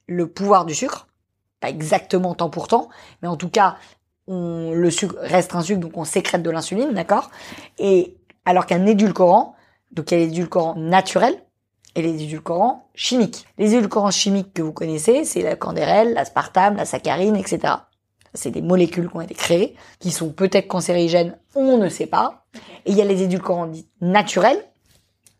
le 0.08 0.28
pouvoir 0.28 0.64
du 0.64 0.74
sucre. 0.74 1.10
Pas 1.60 1.68
exactement 1.68 2.36
temps 2.36 2.50
pour 2.50 2.70
temps, 2.70 2.88
mais 3.22 3.28
en 3.28 3.36
tout 3.36 3.50
cas, 3.50 3.76
le 4.32 4.89
sucre 4.89 5.15
reste 5.20 5.56
un 5.56 5.62
sucre, 5.62 5.80
donc 5.80 5.98
on 5.98 6.06
sécrète 6.06 6.44
de 6.44 6.50
l'insuline, 6.50 6.94
d'accord? 6.94 7.30
Et 7.78 8.17
alors 8.46 8.65
qu'un 8.65 8.86
édulcorant, 8.86 9.56
donc 9.91 10.12
il 10.12 10.20
y 10.20 10.22
a 10.22 10.26
l'édulcorant 10.26 10.76
naturel 10.76 11.36
et 11.96 12.02
les 12.02 12.24
édulcorants 12.24 12.89
chimiques. 12.96 13.46
Les 13.58 13.76
édulcorants 13.76 14.12
chimiques 14.12 14.54
que 14.54 14.62
vous 14.62 14.72
connaissez, 14.72 15.26
c'est 15.26 15.41
la 15.41 15.56
candérelle, 15.56 16.13
l'aspartame, 16.13 16.78
la 16.78 16.86
saccharine, 16.86 17.36
etc. 17.36 17.74
C'est 18.34 18.52
des 18.52 18.62
molécules 18.62 19.10
qui 19.10 19.17
ont 19.17 19.22
été 19.22 19.34
créées, 19.34 19.76
qui 20.00 20.12
sont 20.12 20.30
peut-être 20.30 20.67
cancérigènes, 20.67 21.38
on 21.56 21.78
ne 21.78 21.89
sait 21.89 22.06
pas. 22.06 22.46
Et 22.86 22.91
il 22.91 22.98
y 22.98 23.02
a 23.02 23.06
les 23.06 23.24
édulcorants 23.24 23.67
dits 23.67 23.88
naturels, 24.00 24.63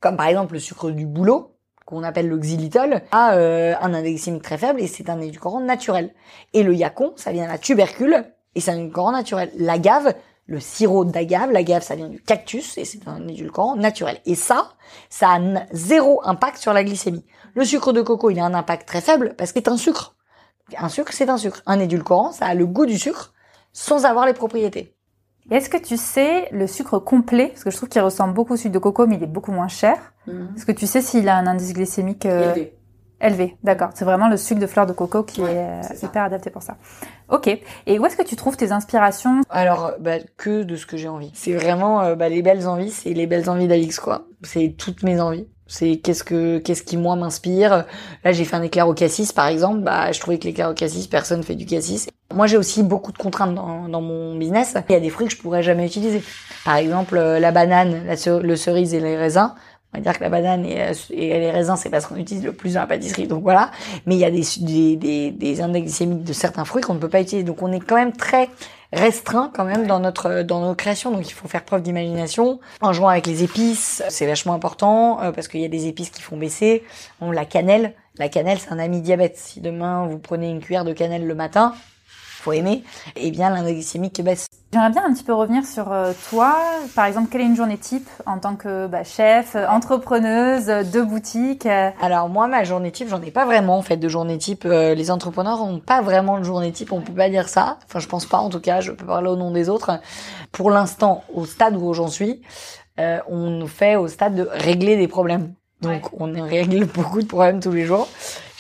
comme 0.02 0.18
par 0.18 0.28
exemple 0.28 0.54
le 0.54 0.60
sucre 0.60 0.92
du 0.92 1.06
bouleau, 1.06 1.56
qu'on 1.86 2.04
appelle 2.04 2.28
le 2.28 2.38
xylitol, 2.38 3.02
a 3.12 3.34
euh, 3.36 3.74
un 3.82 3.94
index 3.94 4.16
glycémique 4.16 4.44
très 4.44 4.58
faible 4.58 4.82
et 4.82 4.88
c'est 4.88 5.10
un 5.10 5.20
édulcorant 5.20 5.62
naturel. 5.62 6.14
Et 6.54 6.64
le 6.64 6.76
yacon, 6.76 7.14
ça 7.16 7.32
vient 7.32 7.46
de 7.46 7.52
la 7.52 7.58
tubercule 7.58 8.26
et 8.56 8.62
c'est 8.62 8.72
un 8.72 8.78
édulcorant 8.78 9.12
naturel. 9.12 9.52
L'agave, 9.56 10.14
le 10.48 10.60
sirop 10.60 11.06
d'agave, 11.06 11.52
l'agave 11.52 11.84
ça 11.84 11.96
vient 11.96 12.10
du 12.10 12.22
cactus 12.22 12.78
et 12.78 12.86
c'est 12.86 13.08
un 13.08 13.28
édulcorant 13.28 13.76
naturel. 13.76 14.20
Et 14.26 14.36
ça, 14.36 14.74
ça 15.10 15.36
a 15.36 15.40
zéro 15.72 16.22
impact 16.24 16.58
sur 16.58 16.74
la 16.74 16.84
glycémie. 16.84 17.26
Le 17.56 17.64
sucre 17.66 17.94
de 17.94 18.02
coco, 18.02 18.30
il 18.30 18.40
a 18.40 18.46
un 18.46 18.54
impact 18.54 18.88
très 18.88 19.02
faible 19.02 19.36
parce 19.38 19.52
que 19.52 19.60
c'est 19.60 19.70
un 19.70 19.78
sucre. 19.78 20.16
Un 20.78 20.90
sucre, 20.90 21.12
c'est 21.14 21.30
un 21.30 21.38
sucre. 21.38 21.62
Un 21.66 21.80
édulcorant, 21.80 22.32
ça 22.32 22.46
a 22.46 22.54
le 22.54 22.66
goût 22.66 22.86
du 22.86 22.98
sucre 22.98 23.34
sans 23.74 24.06
avoir 24.06 24.26
les 24.26 24.34
propriétés. 24.34 24.96
Est-ce 25.50 25.70
que 25.70 25.78
tu 25.78 25.98
sais 25.98 26.48
le 26.52 26.68
sucre 26.68 27.00
complet? 27.00 27.48
Parce 27.48 27.64
que 27.64 27.72
je 27.72 27.78
trouve 27.78 27.90
qu'il 27.90 28.02
ressemble 28.02 28.34
beaucoup 28.34 28.54
au 28.54 28.58
sucre 28.58 28.74
de 28.74 28.80
coco, 28.80 29.08
mais 29.08 29.16
il 29.16 29.24
est 29.24 29.28
beaucoup 29.28 29.52
moins 29.52 29.68
cher. 29.68 30.14
Est-ce 30.56 30.66
que 30.66 30.72
tu 30.72 30.88
sais 30.88 31.02
s'il 31.02 31.28
a 31.28 31.36
un 31.36 31.48
indice 31.48 31.74
glycémique 31.74 32.26
euh, 32.26 32.54
Élevé. 32.54 32.81
Élevé 33.22 33.58
D'accord. 33.64 33.90
C'est 33.94 34.06
vraiment 34.06 34.28
le 34.30 34.38
sucre 34.38 34.60
de 34.60 34.68
fleur 34.68 34.86
de 34.86 34.94
coco 34.94 35.24
qui 35.24 35.42
Ouais, 35.42 35.54
est 35.54 35.58
euh, 35.58 35.82
hyper 36.04 36.24
adapté 36.24 36.50
pour 36.50 36.64
ça. 36.64 36.78
Ok. 37.30 37.48
Et 37.86 38.00
où 38.00 38.06
est-ce 38.06 38.18
que 38.18 38.24
tu 38.24 38.36
trouves 38.36 38.58
tes 38.58 38.72
inspirations? 38.72 39.42
Alors, 39.50 39.94
bah, 40.00 40.18
que 40.38 40.64
de 40.64 40.76
ce 40.76 40.86
que 40.86 40.98
j'ai 40.98 41.08
envie. 41.08 41.32
C'est 41.34 41.54
vraiment 41.54 42.02
euh, 42.02 42.16
bah, 42.16 42.30
les 42.30 42.42
belles 42.42 42.68
envies, 42.68 42.92
c'est 42.92 43.14
les 43.14 43.28
belles 43.28 43.50
envies 43.50 43.68
d'Alix, 43.68 44.00
quoi. 44.00 44.26
C'est 44.44 44.76
toutes 44.78 45.04
mes 45.04 45.20
envies. 45.22 45.48
C'est 45.68 45.98
qu'est-ce 45.98 46.26
que 46.26 46.58
qu'est-ce 46.58 46.84
qui 46.84 46.98
moi 46.98 47.16
m'inspire? 47.16 47.86
Là, 48.26 48.34
j'ai 48.34 48.44
fait 48.44 48.58
un 48.58 48.62
éclair 48.62 48.90
au 48.90 48.94
cassis, 48.94 49.32
par 49.32 49.48
exemple. 49.48 49.80
Bah, 49.80 50.12
je 50.12 50.20
trouvais 50.20 50.38
que 50.38 50.44
l'éclair 50.44 50.70
au 50.70 50.74
cassis, 50.74 51.08
personne 51.08 51.44
fait 51.44 51.56
du 51.56 51.66
cassis. 51.66 52.10
Moi, 52.34 52.46
j'ai 52.48 52.58
aussi 52.58 52.84
beaucoup 52.84 53.14
de 53.14 53.18
contraintes 53.18 53.56
dans, 53.56 53.88
dans 53.88 54.02
mon 54.02 54.36
business. 54.36 54.76
Il 54.90 54.94
y 54.94 54.96
a 54.96 55.00
des 55.00 55.10
fruits 55.10 55.28
que 55.28 55.34
je 55.34 55.38
pourrais 55.38 55.64
jamais 55.64 55.86
utiliser. 55.86 56.22
Par 56.66 56.76
exemple, 56.76 57.18
euh, 57.18 57.40
la 57.40 57.52
banane, 57.52 58.06
la 58.06 58.16
le 58.40 58.56
cerise 58.58 58.94
et 58.94 59.00
les 59.00 59.16
raisins. 59.16 59.54
On 59.94 59.98
va 59.98 60.04
dire 60.04 60.18
que 60.18 60.24
la 60.24 60.30
banane 60.30 60.66
et, 60.66 60.82
euh, 60.82 60.94
les 61.10 61.52
raisins, 61.52 61.76
c'est 61.76 61.90
parce 61.90 62.06
qu'on 62.06 62.16
utilise 62.16 62.44
le 62.44 62.54
plus 62.54 62.76
dans 62.76 62.80
la 62.80 62.88
pâtisserie, 62.88 63.28
donc 63.28 63.44
voilà. 63.44 63.72
Mais 64.06 64.16
il 64.16 64.20
y 64.20 64.26
a 64.26 64.32
des, 64.32 64.44
des, 64.60 64.96
des, 64.96 65.32
des 65.32 65.62
index 65.62 65.84
glycémiques 65.86 66.24
de 66.24 66.34
certains 66.34 66.64
fruits 66.64 66.82
qu'on 66.82 66.94
ne 66.94 67.00
peut 67.00 67.10
pas 67.10 67.20
utiliser. 67.20 67.44
Donc 67.44 67.62
on 67.62 67.72
est 67.74 67.82
quand 67.82 67.96
même 67.96 68.14
très 68.14 68.50
restreint 68.94 69.52
quand 69.54 69.64
même 69.64 69.88
dans 69.88 70.00
notre 70.00 70.44
dans 70.44 70.62
nos 70.62 70.76
créations. 70.76 71.12
Donc 71.12 71.30
il 71.30 71.34
faut 71.34 71.48
faire 71.48 71.64
preuve 71.64 71.82
d'imagination. 71.82 72.60
En 72.82 72.94
jouant 72.94 73.10
avec 73.10 73.28
les 73.28 73.44
épices, 73.44 74.02
c'est 74.10 74.28
vachement 74.28 74.54
important 74.54 75.22
euh, 75.22 75.32
parce 75.32 75.48
qu'il 75.48 75.62
y 75.62 75.66
a 75.66 75.70
des 75.70 75.88
épices 75.88 76.10
qui 76.10 76.22
font 76.22 76.38
baisser. 76.38 76.84
On 77.20 77.32
la 77.32 77.46
cannelle. 77.46 77.94
La 78.18 78.30
cannelle, 78.30 78.60
c'est 78.60 78.72
un 78.72 78.80
ami 78.80 79.02
diabète. 79.02 79.38
Si 79.38 79.62
demain 79.62 80.08
vous 80.08 80.20
prenez 80.20 80.50
une 80.50 80.62
cuillère 80.62 80.86
de 80.86 80.94
cannelle 80.94 81.26
le 81.26 81.36
matin, 81.36 81.74
faut 82.42 82.54
aimer, 82.54 82.84
et 83.16 83.32
bien 83.32 83.50
l'index 83.50 83.74
glycémique 83.74 84.22
baisse. 84.24 84.48
J'aimerais 84.74 84.90
bien 84.90 85.06
un 85.06 85.14
petit 85.14 85.24
peu 85.24 85.34
revenir 85.34 85.66
sur 85.66 85.92
euh, 85.92 86.14
toi. 86.30 86.56
Par 86.96 87.06
exemple, 87.06 87.30
quelle 87.30 87.42
est 87.42 87.46
une 87.46 87.56
journée 87.56 87.78
type 87.78 88.10
en 88.26 88.40
tant 88.40 88.56
que 88.56 88.88
bah, 88.88 89.04
chef, 89.04 89.56
entrepreneuse 89.56 90.68
de 90.68 91.02
boutique? 91.02 91.68
Alors 92.02 92.30
moi, 92.30 92.48
ma 92.48 92.64
journée 92.64 92.92
type, 92.92 93.10
j'en 93.10 93.22
ai 93.22 93.32
pas 93.32 93.46
vraiment 93.46 93.78
en 93.78 93.82
fait 93.82 93.98
de 93.98 94.08
journée 94.08 94.38
type. 94.38 94.64
les 94.64 95.12
entrepreneurs 95.12 95.62
ont 95.62 95.80
pas 95.80 96.02
vraiment 96.02 96.38
de 96.40 96.44
journée 96.44 96.72
type, 96.72 96.92
on 96.92 97.02
peut 97.02 97.14
pas 97.14 97.30
dire 97.30 97.50
ça. 97.50 97.78
Enfin, 97.86 98.00
je 98.00 98.08
pense 98.08 98.26
pas 98.26 98.38
en 98.38 98.50
tout 98.50 98.62
cas. 98.62 98.82
Je 98.82 98.92
peux 98.92 99.06
parler 99.06 99.30
au 99.30 99.36
nom 99.36 99.52
des 99.52 99.70
autres. 99.70 100.00
Pour 100.52 100.72
l'instant, 100.72 101.24
au 101.34 101.46
stade 101.46 101.76
où 101.76 101.94
j'en 101.94 102.08
suis, 102.08 102.42
on 102.98 103.50
nous 103.50 103.68
fait 103.68 103.96
au 103.96 104.08
stade 104.08 104.36
de 104.36 104.48
régler 104.52 104.96
des 104.96 105.08
problèmes. 105.08 105.54
Donc 105.82 106.10
on 106.20 106.32
règle 106.44 106.86
beaucoup 106.94 107.22
de 107.22 107.28
problèmes 107.28 107.60
tous 107.60 107.72
les 107.72 107.86
jours. 107.86 108.08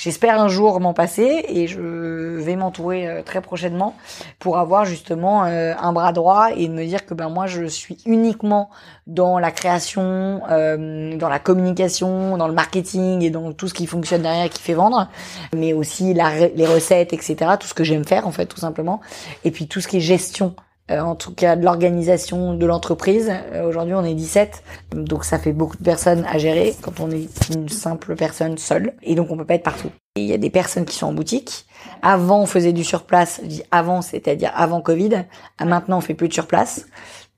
J'espère 0.03 0.41
un 0.41 0.47
jour 0.47 0.79
m'en 0.79 0.95
passer 0.95 1.45
et 1.47 1.67
je 1.67 1.79
vais 1.79 2.55
m'entourer 2.55 3.07
euh, 3.07 3.21
très 3.21 3.39
prochainement 3.39 3.95
pour 4.39 4.57
avoir 4.57 4.83
justement 4.83 5.45
euh, 5.45 5.75
un 5.79 5.93
bras 5.93 6.11
droit 6.11 6.49
et 6.57 6.69
me 6.69 6.83
dire 6.85 7.05
que 7.05 7.13
ben 7.13 7.29
moi 7.29 7.45
je 7.45 7.65
suis 7.65 7.99
uniquement 8.07 8.71
dans 9.05 9.37
la 9.37 9.51
création, 9.51 10.41
euh, 10.49 11.15
dans 11.17 11.29
la 11.29 11.37
communication, 11.37 12.35
dans 12.35 12.47
le 12.47 12.53
marketing 12.55 13.21
et 13.21 13.29
dans 13.29 13.53
tout 13.53 13.67
ce 13.67 13.75
qui 13.75 13.85
fonctionne 13.85 14.23
derrière 14.23 14.45
et 14.45 14.49
qui 14.49 14.63
fait 14.63 14.73
vendre, 14.73 15.07
mais 15.55 15.73
aussi 15.73 16.15
la, 16.15 16.47
les 16.47 16.65
recettes, 16.65 17.13
etc. 17.13 17.35
Tout 17.59 17.67
ce 17.67 17.75
que 17.75 17.83
j'aime 17.83 18.03
faire 18.03 18.25
en 18.25 18.31
fait 18.31 18.47
tout 18.47 18.59
simplement. 18.59 19.01
Et 19.43 19.51
puis 19.51 19.67
tout 19.67 19.81
ce 19.81 19.87
qui 19.87 19.97
est 19.97 20.01
gestion 20.01 20.55
en 20.99 21.15
tout 21.15 21.33
cas 21.33 21.55
de 21.55 21.63
l'organisation 21.63 22.53
de 22.53 22.65
l'entreprise. 22.65 23.31
Euh, 23.53 23.67
aujourd'hui, 23.67 23.93
on 23.93 24.03
est 24.03 24.13
17, 24.13 24.63
donc 24.95 25.23
ça 25.23 25.39
fait 25.39 25.53
beaucoup 25.53 25.77
de 25.77 25.83
personnes 25.83 26.25
à 26.29 26.37
gérer 26.37 26.75
quand 26.81 26.99
on 26.99 27.09
est 27.11 27.29
une 27.53 27.69
simple 27.69 28.15
personne 28.15 28.57
seule, 28.57 28.93
et 29.03 29.15
donc 29.15 29.31
on 29.31 29.37
peut 29.37 29.45
pas 29.45 29.55
être 29.55 29.63
partout. 29.63 29.89
Il 30.17 30.25
y 30.25 30.33
a 30.33 30.37
des 30.37 30.49
personnes 30.49 30.83
qui 30.83 30.97
sont 30.97 31.07
en 31.07 31.13
boutique. 31.13 31.65
Avant, 32.01 32.41
on 32.41 32.45
faisait 32.45 32.73
du 32.73 32.83
surplace. 32.83 33.41
Avant, 33.71 34.01
c'est-à-dire 34.01 34.51
avant 34.55 34.81
Covid. 34.81 35.23
Maintenant, 35.63 35.99
on 35.99 36.01
fait 36.01 36.15
plus 36.15 36.27
de 36.27 36.33
surplace. 36.33 36.85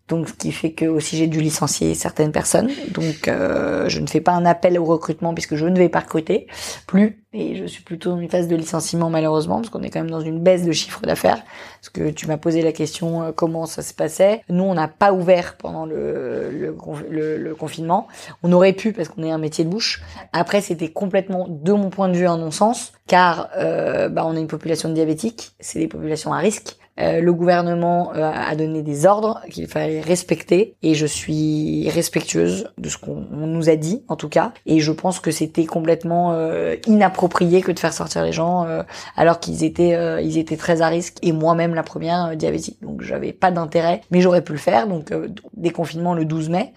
Donc, 0.09 0.27
ce 0.27 0.33
qui 0.33 0.51
fait 0.51 0.73
que 0.73 0.85
aussi 0.85 1.15
j'ai 1.15 1.27
dû 1.27 1.39
licencier 1.39 1.93
certaines 1.95 2.31
personnes. 2.31 2.69
Donc, 2.91 3.27
euh, 3.27 3.87
je 3.87 3.99
ne 3.99 4.07
fais 4.07 4.19
pas 4.19 4.33
un 4.33 4.45
appel 4.45 4.77
au 4.77 4.83
recrutement 4.83 5.33
puisque 5.33 5.55
je 5.55 5.65
ne 5.65 5.77
vais 5.77 5.87
pas 5.87 6.01
recruter 6.01 6.47
plus. 6.87 7.23
Et 7.31 7.55
je 7.55 7.65
suis 7.65 7.81
plutôt 7.81 8.11
dans 8.11 8.19
une 8.19 8.29
phase 8.29 8.47
de 8.47 8.55
licenciement 8.55 9.09
malheureusement 9.09 9.55
parce 9.55 9.69
qu'on 9.69 9.81
est 9.81 9.89
quand 9.89 10.01
même 10.01 10.11
dans 10.11 10.21
une 10.21 10.39
baisse 10.39 10.63
de 10.65 10.71
chiffre 10.71 11.01
d'affaires. 11.01 11.41
Parce 11.79 11.89
que 11.89 12.09
tu 12.11 12.27
m'as 12.27 12.37
posé 12.37 12.61
la 12.61 12.73
question 12.73 13.23
euh, 13.23 13.31
comment 13.31 13.65
ça 13.65 13.81
se 13.81 13.93
passait. 13.93 14.41
Nous, 14.49 14.63
on 14.63 14.73
n'a 14.73 14.89
pas 14.89 15.13
ouvert 15.13 15.55
pendant 15.57 15.85
le, 15.85 16.51
le, 16.51 17.37
le, 17.37 17.55
confinement. 17.55 18.07
On 18.43 18.51
aurait 18.51 18.73
pu 18.73 18.91
parce 18.91 19.07
qu'on 19.07 19.23
est 19.23 19.31
un 19.31 19.37
métier 19.37 19.63
de 19.63 19.69
bouche. 19.69 20.01
Après, 20.33 20.61
c'était 20.61 20.89
complètement, 20.89 21.47
de 21.49 21.71
mon 21.71 21.89
point 21.89 22.09
de 22.09 22.17
vue, 22.17 22.27
un 22.27 22.37
non-sens 22.37 22.93
car 23.07 23.49
euh, 23.57 24.09
bah, 24.09 24.25
on 24.25 24.35
a 24.35 24.39
une 24.39 24.47
population 24.47 24.89
de 24.89 24.93
diabétiques. 24.93 25.53
C'est 25.59 25.79
des 25.79 25.87
populations 25.87 26.33
à 26.33 26.37
risque. 26.37 26.77
Euh, 26.99 27.21
le 27.21 27.33
gouvernement 27.33 28.13
euh, 28.13 28.31
a 28.31 28.55
donné 28.55 28.83
des 28.83 29.07
ordres 29.07 29.41
qu'il 29.49 29.67
fallait 29.67 29.99
respecter 29.99 30.75
et 30.83 30.93
je 30.93 31.07
suis 31.07 31.89
respectueuse 31.89 32.69
de 32.77 32.87
ce 32.87 32.99
qu'on 32.99 33.25
nous 33.31 33.69
a 33.69 33.75
dit 33.75 34.03
en 34.09 34.15
tout 34.15 34.29
cas. 34.29 34.53
Et 34.67 34.79
je 34.79 34.91
pense 34.91 35.19
que 35.19 35.31
c'était 35.31 35.65
complètement 35.65 36.33
euh, 36.33 36.75
inapproprié 36.85 37.61
que 37.61 37.71
de 37.71 37.79
faire 37.79 37.93
sortir 37.93 38.23
les 38.23 38.31
gens 38.31 38.67
alors 39.15 39.39
qu'ils 39.39 39.63
étaient 39.63 40.23
ils 40.23 40.37
étaient 40.37 40.57
très 40.57 40.81
à 40.81 40.87
risque. 40.87 41.17
Et 41.21 41.31
moi-même 41.31 41.73
la 41.73 41.83
première 41.83 42.35
diabétique. 42.35 42.77
Donc 42.81 43.01
j'avais 43.01 43.33
pas 43.33 43.51
d'intérêt 43.51 44.01
mais 44.11 44.21
j'aurais 44.21 44.43
pu 44.43 44.51
le 44.51 44.59
faire. 44.59 44.87
Donc 44.87 45.11
déconfinement 45.55 46.13
le 46.13 46.25
12 46.25 46.49
mai. 46.49 46.73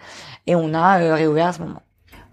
Et 0.47 0.55
on 0.57 0.73
a 0.75 1.15
réouvert 1.15 1.49
à 1.49 1.53
ce 1.53 1.61
moment. 1.61 1.83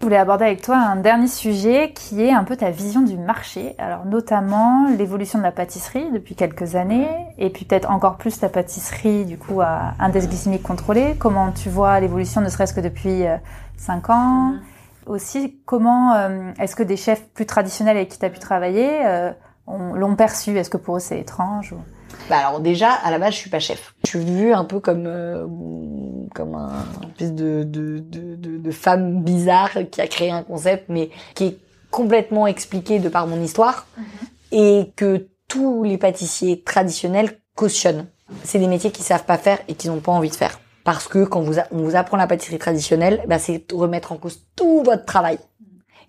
Je 0.04 0.06
voulais 0.06 0.18
aborder 0.18 0.44
avec 0.44 0.60
toi 0.60 0.76
un 0.76 0.96
dernier 0.96 1.28
sujet 1.28 1.92
qui 1.94 2.20
est 2.20 2.30
un 2.30 2.44
peu 2.44 2.56
ta 2.56 2.68
vision 2.68 3.00
du 3.00 3.16
marché. 3.16 3.74
Alors 3.78 4.04
notamment 4.04 4.86
l'évolution 4.98 5.38
de 5.38 5.44
la 5.44 5.50
pâtisserie 5.50 6.04
depuis 6.12 6.34
quelques 6.34 6.74
années 6.74 7.08
et 7.38 7.48
puis 7.48 7.64
peut-être 7.64 7.90
encore 7.90 8.18
plus 8.18 8.38
ta 8.38 8.50
pâtisserie 8.50 9.24
du 9.24 9.38
coup 9.38 9.62
à 9.62 9.94
index 9.98 10.28
glycémique 10.28 10.62
contrôlé. 10.62 11.16
Comment 11.18 11.52
tu 11.52 11.70
vois 11.70 12.00
l'évolution 12.00 12.42
ne 12.42 12.50
serait-ce 12.50 12.74
que 12.74 12.82
depuis 12.82 13.22
5 13.78 14.10
euh, 14.10 14.12
ans? 14.12 14.52
Mm-hmm. 14.52 15.10
Aussi, 15.10 15.56
comment 15.64 16.12
euh, 16.12 16.52
est-ce 16.60 16.76
que 16.76 16.82
des 16.82 16.98
chefs 16.98 17.26
plus 17.28 17.46
traditionnels 17.46 17.96
avec 17.96 18.10
qui 18.10 18.18
tu 18.18 18.26
as 18.26 18.30
pu 18.30 18.40
travailler 18.40 19.06
euh, 19.06 19.32
l'ont 19.66 20.16
perçu? 20.16 20.58
Est-ce 20.58 20.68
que 20.68 20.76
pour 20.76 20.98
eux 20.98 21.00
c'est 21.00 21.18
étrange 21.18 21.72
ou... 21.72 21.78
Bah 22.30 22.38
alors 22.38 22.60
déjà, 22.60 22.92
à 22.92 23.10
la 23.10 23.18
base, 23.18 23.34
je 23.34 23.38
suis 23.38 23.50
pas 23.50 23.58
chef. 23.58 23.94
Je 24.04 24.10
suis 24.10 24.24
vue 24.24 24.52
un 24.52 24.64
peu 24.64 24.80
comme 24.80 25.04
euh, 25.06 25.46
comme 26.34 26.54
un 26.54 26.84
espèce 27.08 27.32
de, 27.32 27.62
de, 27.62 27.98
de, 28.00 28.58
de, 28.58 28.70
femme 28.70 29.22
bizarre 29.22 29.70
qui 29.90 30.00
a 30.00 30.06
créé 30.06 30.30
un 30.30 30.42
concept, 30.42 30.86
mais 30.88 31.10
qui 31.34 31.44
est 31.44 31.58
complètement 31.90 32.46
expliqué 32.46 32.98
de 32.98 33.08
par 33.08 33.26
mon 33.26 33.40
histoire 33.40 33.86
mhm. 33.96 34.04
et 34.52 34.92
que 34.96 35.28
tous 35.48 35.84
les 35.84 35.96
pâtissiers 35.96 36.62
traditionnels 36.62 37.38
cautionnent. 37.54 38.06
C'est 38.42 38.58
des 38.58 38.66
métiers 38.66 38.90
qu'ils 38.90 39.04
savent 39.04 39.24
pas 39.24 39.38
faire 39.38 39.58
et 39.68 39.74
qu'ils 39.74 39.90
n'ont 39.90 40.00
pas 40.00 40.12
envie 40.12 40.30
de 40.30 40.34
faire. 40.34 40.58
Parce 40.82 41.08
que 41.08 41.24
quand 41.24 41.40
vous 41.40 41.54
on 41.70 41.78
vous 41.78 41.96
apprend 41.96 42.16
la 42.16 42.26
pâtisserie 42.26 42.58
traditionnelle, 42.58 43.22
bah 43.26 43.38
c'est 43.38 43.64
remettre 43.72 44.12
en 44.12 44.16
cause 44.16 44.44
tout 44.54 44.82
votre 44.82 45.04
travail. 45.06 45.38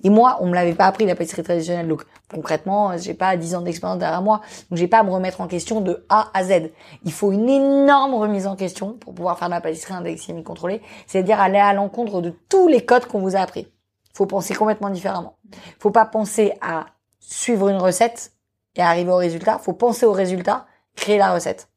Et 0.04 0.10
moi, 0.10 0.38
on 0.42 0.48
me 0.48 0.54
l'avait 0.54 0.74
pas 0.74 0.86
appris 0.86 1.06
la 1.06 1.16
pâtisserie 1.16 1.44
traditionnelle. 1.44 1.88
Donc 1.88 2.04
concrètement, 2.34 2.98
j'ai 2.98 3.14
pas 3.14 3.38
10 3.38 3.56
ans 3.56 3.62
d'expérience 3.62 4.00
derrière 4.00 4.22
moi. 4.22 4.42
Donc 4.70 4.78
j'ai 4.78 4.88
pas 4.88 5.00
à 5.00 5.04
me 5.04 5.12
remettre 5.12 5.42
en 5.42 5.48
question 5.48 5.82
de 5.82 6.06
A 6.10 6.30
à 6.34 6.44
Z. 6.44 6.72
Il 7.04 7.12
faut 7.12 7.32
une 7.32 7.50
énorme 7.50 8.16
remise 8.16 8.48
en 8.48 8.56
question 8.56 8.94
pour 8.94 9.14
pouvoir 9.14 9.38
faire 9.38 9.48
de 9.48 9.54
la 9.54 9.62
pâtisserie 9.62 9.94
indexémique 9.94 10.46
contrôlée. 10.46 10.82
C'est-à-dire 11.08 11.40
aller 11.40 11.60
à 11.60 11.74
l'encontre 11.74 12.22
de 12.22 12.34
tous 12.50 12.68
les 12.68 12.84
codes 12.86 13.06
qu'on 13.06 13.20
vous 13.20 13.36
a 13.36 13.40
appris. 13.40 13.68
Faut 14.14 14.26
penser 14.26 14.54
complètement 14.54 14.90
différemment. 14.90 15.38
Faut 15.80 15.92
pas 15.92 16.06
penser 16.06 16.54
à 16.62 16.86
suivre 17.20 17.70
une 17.70 17.78
recette 17.78 18.32
et 18.76 18.82
arriver 18.82 19.12
au 19.12 19.18
résultat. 19.18 19.58
Faut 19.58 19.74
penser 19.74 20.06
au 20.06 20.14
résultat, 20.14 20.66
créer 20.96 21.18
la 21.18 21.34
recette. 21.34 21.70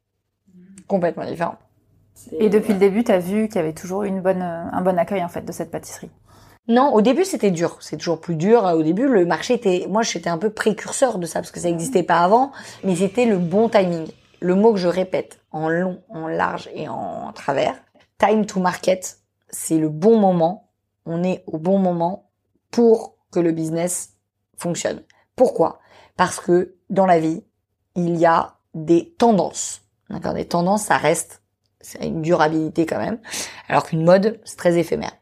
Complètement 0.86 1.24
différent. 1.24 1.56
Et 2.32 2.48
depuis 2.48 2.72
le 2.72 2.78
début, 2.78 3.04
tu 3.04 3.12
as 3.12 3.18
vu 3.18 3.48
qu'il 3.48 3.56
y 3.56 3.58
avait 3.58 3.72
toujours 3.72 4.02
une 4.02 4.20
bonne, 4.20 4.42
un 4.42 4.80
bon 4.82 4.98
accueil 4.98 5.22
en 5.24 5.28
fait 5.28 5.42
de 5.42 5.52
cette 5.52 5.70
pâtisserie. 5.70 6.10
Non, 6.68 6.92
au 6.92 7.00
début 7.00 7.24
c'était 7.24 7.50
dur, 7.50 7.78
c'est 7.80 7.96
toujours 7.96 8.20
plus 8.20 8.36
dur. 8.36 8.64
Au 8.64 8.82
début, 8.82 9.08
le 9.08 9.24
marché 9.24 9.54
était, 9.54 9.86
moi 9.88 10.02
j'étais 10.02 10.28
un 10.28 10.36
peu 10.36 10.50
précurseur 10.50 11.18
de 11.18 11.24
ça 11.24 11.40
parce 11.40 11.50
que 11.50 11.60
ça 11.60 11.68
n'existait 11.68 12.02
pas 12.02 12.18
avant, 12.18 12.52
mais 12.84 12.94
c'était 12.94 13.24
le 13.24 13.38
bon 13.38 13.70
timing. 13.70 14.06
Le 14.40 14.54
mot 14.54 14.74
que 14.74 14.78
je 14.78 14.88
répète 14.88 15.40
en 15.50 15.70
long, 15.70 16.02
en 16.10 16.28
large 16.28 16.68
et 16.74 16.86
en 16.86 17.32
travers, 17.32 17.74
time 18.18 18.44
to 18.44 18.60
market, 18.60 19.18
c'est 19.48 19.78
le 19.78 19.88
bon 19.88 20.18
moment. 20.18 20.70
On 21.06 21.24
est 21.24 21.42
au 21.46 21.56
bon 21.56 21.78
moment 21.78 22.30
pour 22.70 23.16
que 23.32 23.40
le 23.40 23.52
business 23.52 24.10
fonctionne. 24.58 25.02
Pourquoi? 25.36 25.78
Parce 26.18 26.38
que 26.38 26.74
dans 26.90 27.06
la 27.06 27.18
vie, 27.18 27.44
il 27.96 28.16
y 28.16 28.26
a 28.26 28.56
des 28.74 29.14
tendances. 29.16 29.82
D'accord, 30.10 30.34
des 30.34 30.46
tendances, 30.46 30.82
ça 30.82 30.98
reste, 30.98 31.42
c'est 31.80 32.06
une 32.06 32.20
durabilité 32.20 32.84
quand 32.84 32.98
même, 32.98 33.18
alors 33.68 33.84
qu'une 33.84 34.04
mode, 34.04 34.40
c'est 34.44 34.56
très 34.56 34.78
éphémère 34.78 35.12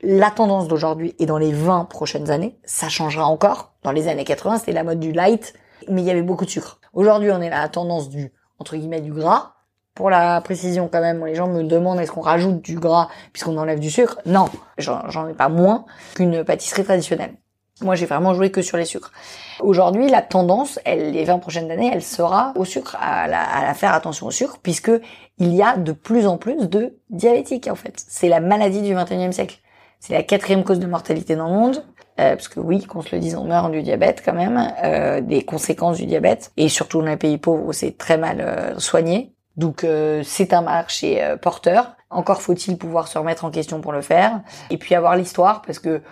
la 0.00 0.30
tendance 0.30 0.68
d'aujourd'hui 0.68 1.14
et 1.18 1.26
dans 1.26 1.38
les 1.38 1.52
20 1.52 1.86
prochaines 1.86 2.30
années, 2.30 2.58
ça 2.64 2.88
changera 2.88 3.26
encore. 3.26 3.72
Dans 3.82 3.92
les 3.92 4.08
années 4.08 4.24
80, 4.24 4.58
c'était 4.58 4.72
la 4.72 4.84
mode 4.84 5.00
du 5.00 5.12
light, 5.12 5.54
mais 5.88 6.02
il 6.02 6.06
y 6.06 6.10
avait 6.10 6.22
beaucoup 6.22 6.44
de 6.44 6.50
sucre. 6.50 6.80
Aujourd'hui, 6.92 7.30
on 7.30 7.40
est 7.40 7.50
à 7.50 7.62
la 7.62 7.68
tendance 7.68 8.08
du, 8.08 8.32
entre 8.58 8.76
guillemets, 8.76 9.00
du 9.00 9.12
gras. 9.12 9.54
Pour 9.94 10.10
la 10.10 10.40
précision 10.40 10.88
quand 10.90 11.00
même, 11.00 11.24
les 11.26 11.34
gens 11.34 11.48
me 11.48 11.64
demandent 11.64 11.98
est-ce 11.98 12.12
qu'on 12.12 12.20
rajoute 12.20 12.62
du 12.62 12.78
gras 12.78 13.08
puisqu'on 13.32 13.56
enlève 13.56 13.80
du 13.80 13.90
sucre? 13.90 14.18
Non, 14.26 14.48
j'en 14.78 15.28
ai 15.28 15.34
pas 15.34 15.48
moins 15.48 15.84
qu'une 16.14 16.44
pâtisserie 16.44 16.84
traditionnelle. 16.84 17.34
Moi, 17.80 17.94
j'ai 17.94 18.06
vraiment 18.06 18.34
joué 18.34 18.50
que 18.50 18.60
sur 18.60 18.76
les 18.76 18.84
sucres. 18.84 19.12
Aujourd'hui, 19.60 20.08
la 20.08 20.20
tendance, 20.20 20.80
elle, 20.84 21.12
les 21.12 21.24
20 21.24 21.38
prochaines 21.38 21.70
années, 21.70 21.90
elle 21.92 22.02
sera 22.02 22.52
au 22.56 22.64
sucre, 22.64 22.96
à 23.00 23.28
la, 23.28 23.72
faire 23.74 23.94
attention 23.94 24.26
au 24.26 24.30
sucre, 24.32 24.58
puisque 24.60 24.90
il 25.38 25.54
y 25.54 25.62
a 25.62 25.76
de 25.76 25.92
plus 25.92 26.26
en 26.26 26.38
plus 26.38 26.68
de 26.68 26.98
diabétiques, 27.10 27.68
en 27.68 27.76
fait. 27.76 27.94
C'est 28.08 28.28
la 28.28 28.40
maladie 28.40 28.82
du 28.82 28.94
21e 28.94 29.30
siècle. 29.30 29.60
C'est 30.00 30.14
la 30.14 30.22
quatrième 30.22 30.64
cause 30.64 30.78
de 30.78 30.86
mortalité 30.86 31.36
dans 31.36 31.48
le 31.48 31.54
monde. 31.54 31.84
Euh, 32.20 32.34
parce 32.34 32.48
que 32.48 32.58
oui, 32.58 32.84
qu'on 32.84 33.00
se 33.00 33.14
le 33.14 33.20
dise, 33.20 33.36
on 33.36 33.44
meurt 33.44 33.70
du 33.70 33.80
diabète 33.82 34.22
quand 34.24 34.32
même, 34.32 34.72
euh, 34.82 35.20
des 35.20 35.44
conséquences 35.44 35.98
du 35.98 36.06
diabète, 36.06 36.50
et 36.56 36.68
surtout 36.68 36.98
dans 37.00 37.06
les 37.06 37.16
pays 37.16 37.38
pauvres 37.38 37.64
où 37.64 37.72
c'est 37.72 37.96
très 37.96 38.18
mal 38.18 38.40
euh, 38.40 38.78
soigné. 38.80 39.36
Donc 39.56 39.84
euh, 39.84 40.22
c'est 40.24 40.52
un 40.52 40.62
marché 40.62 41.22
euh, 41.22 41.36
porteur. 41.36 41.96
Encore 42.10 42.42
faut-il 42.42 42.76
pouvoir 42.76 43.06
se 43.06 43.18
remettre 43.18 43.44
en 43.44 43.52
question 43.52 43.80
pour 43.80 43.92
le 43.92 44.00
faire, 44.00 44.40
et 44.70 44.78
puis 44.78 44.96
avoir 44.96 45.14
l'histoire, 45.14 45.62
parce 45.62 45.78
que 45.78 46.02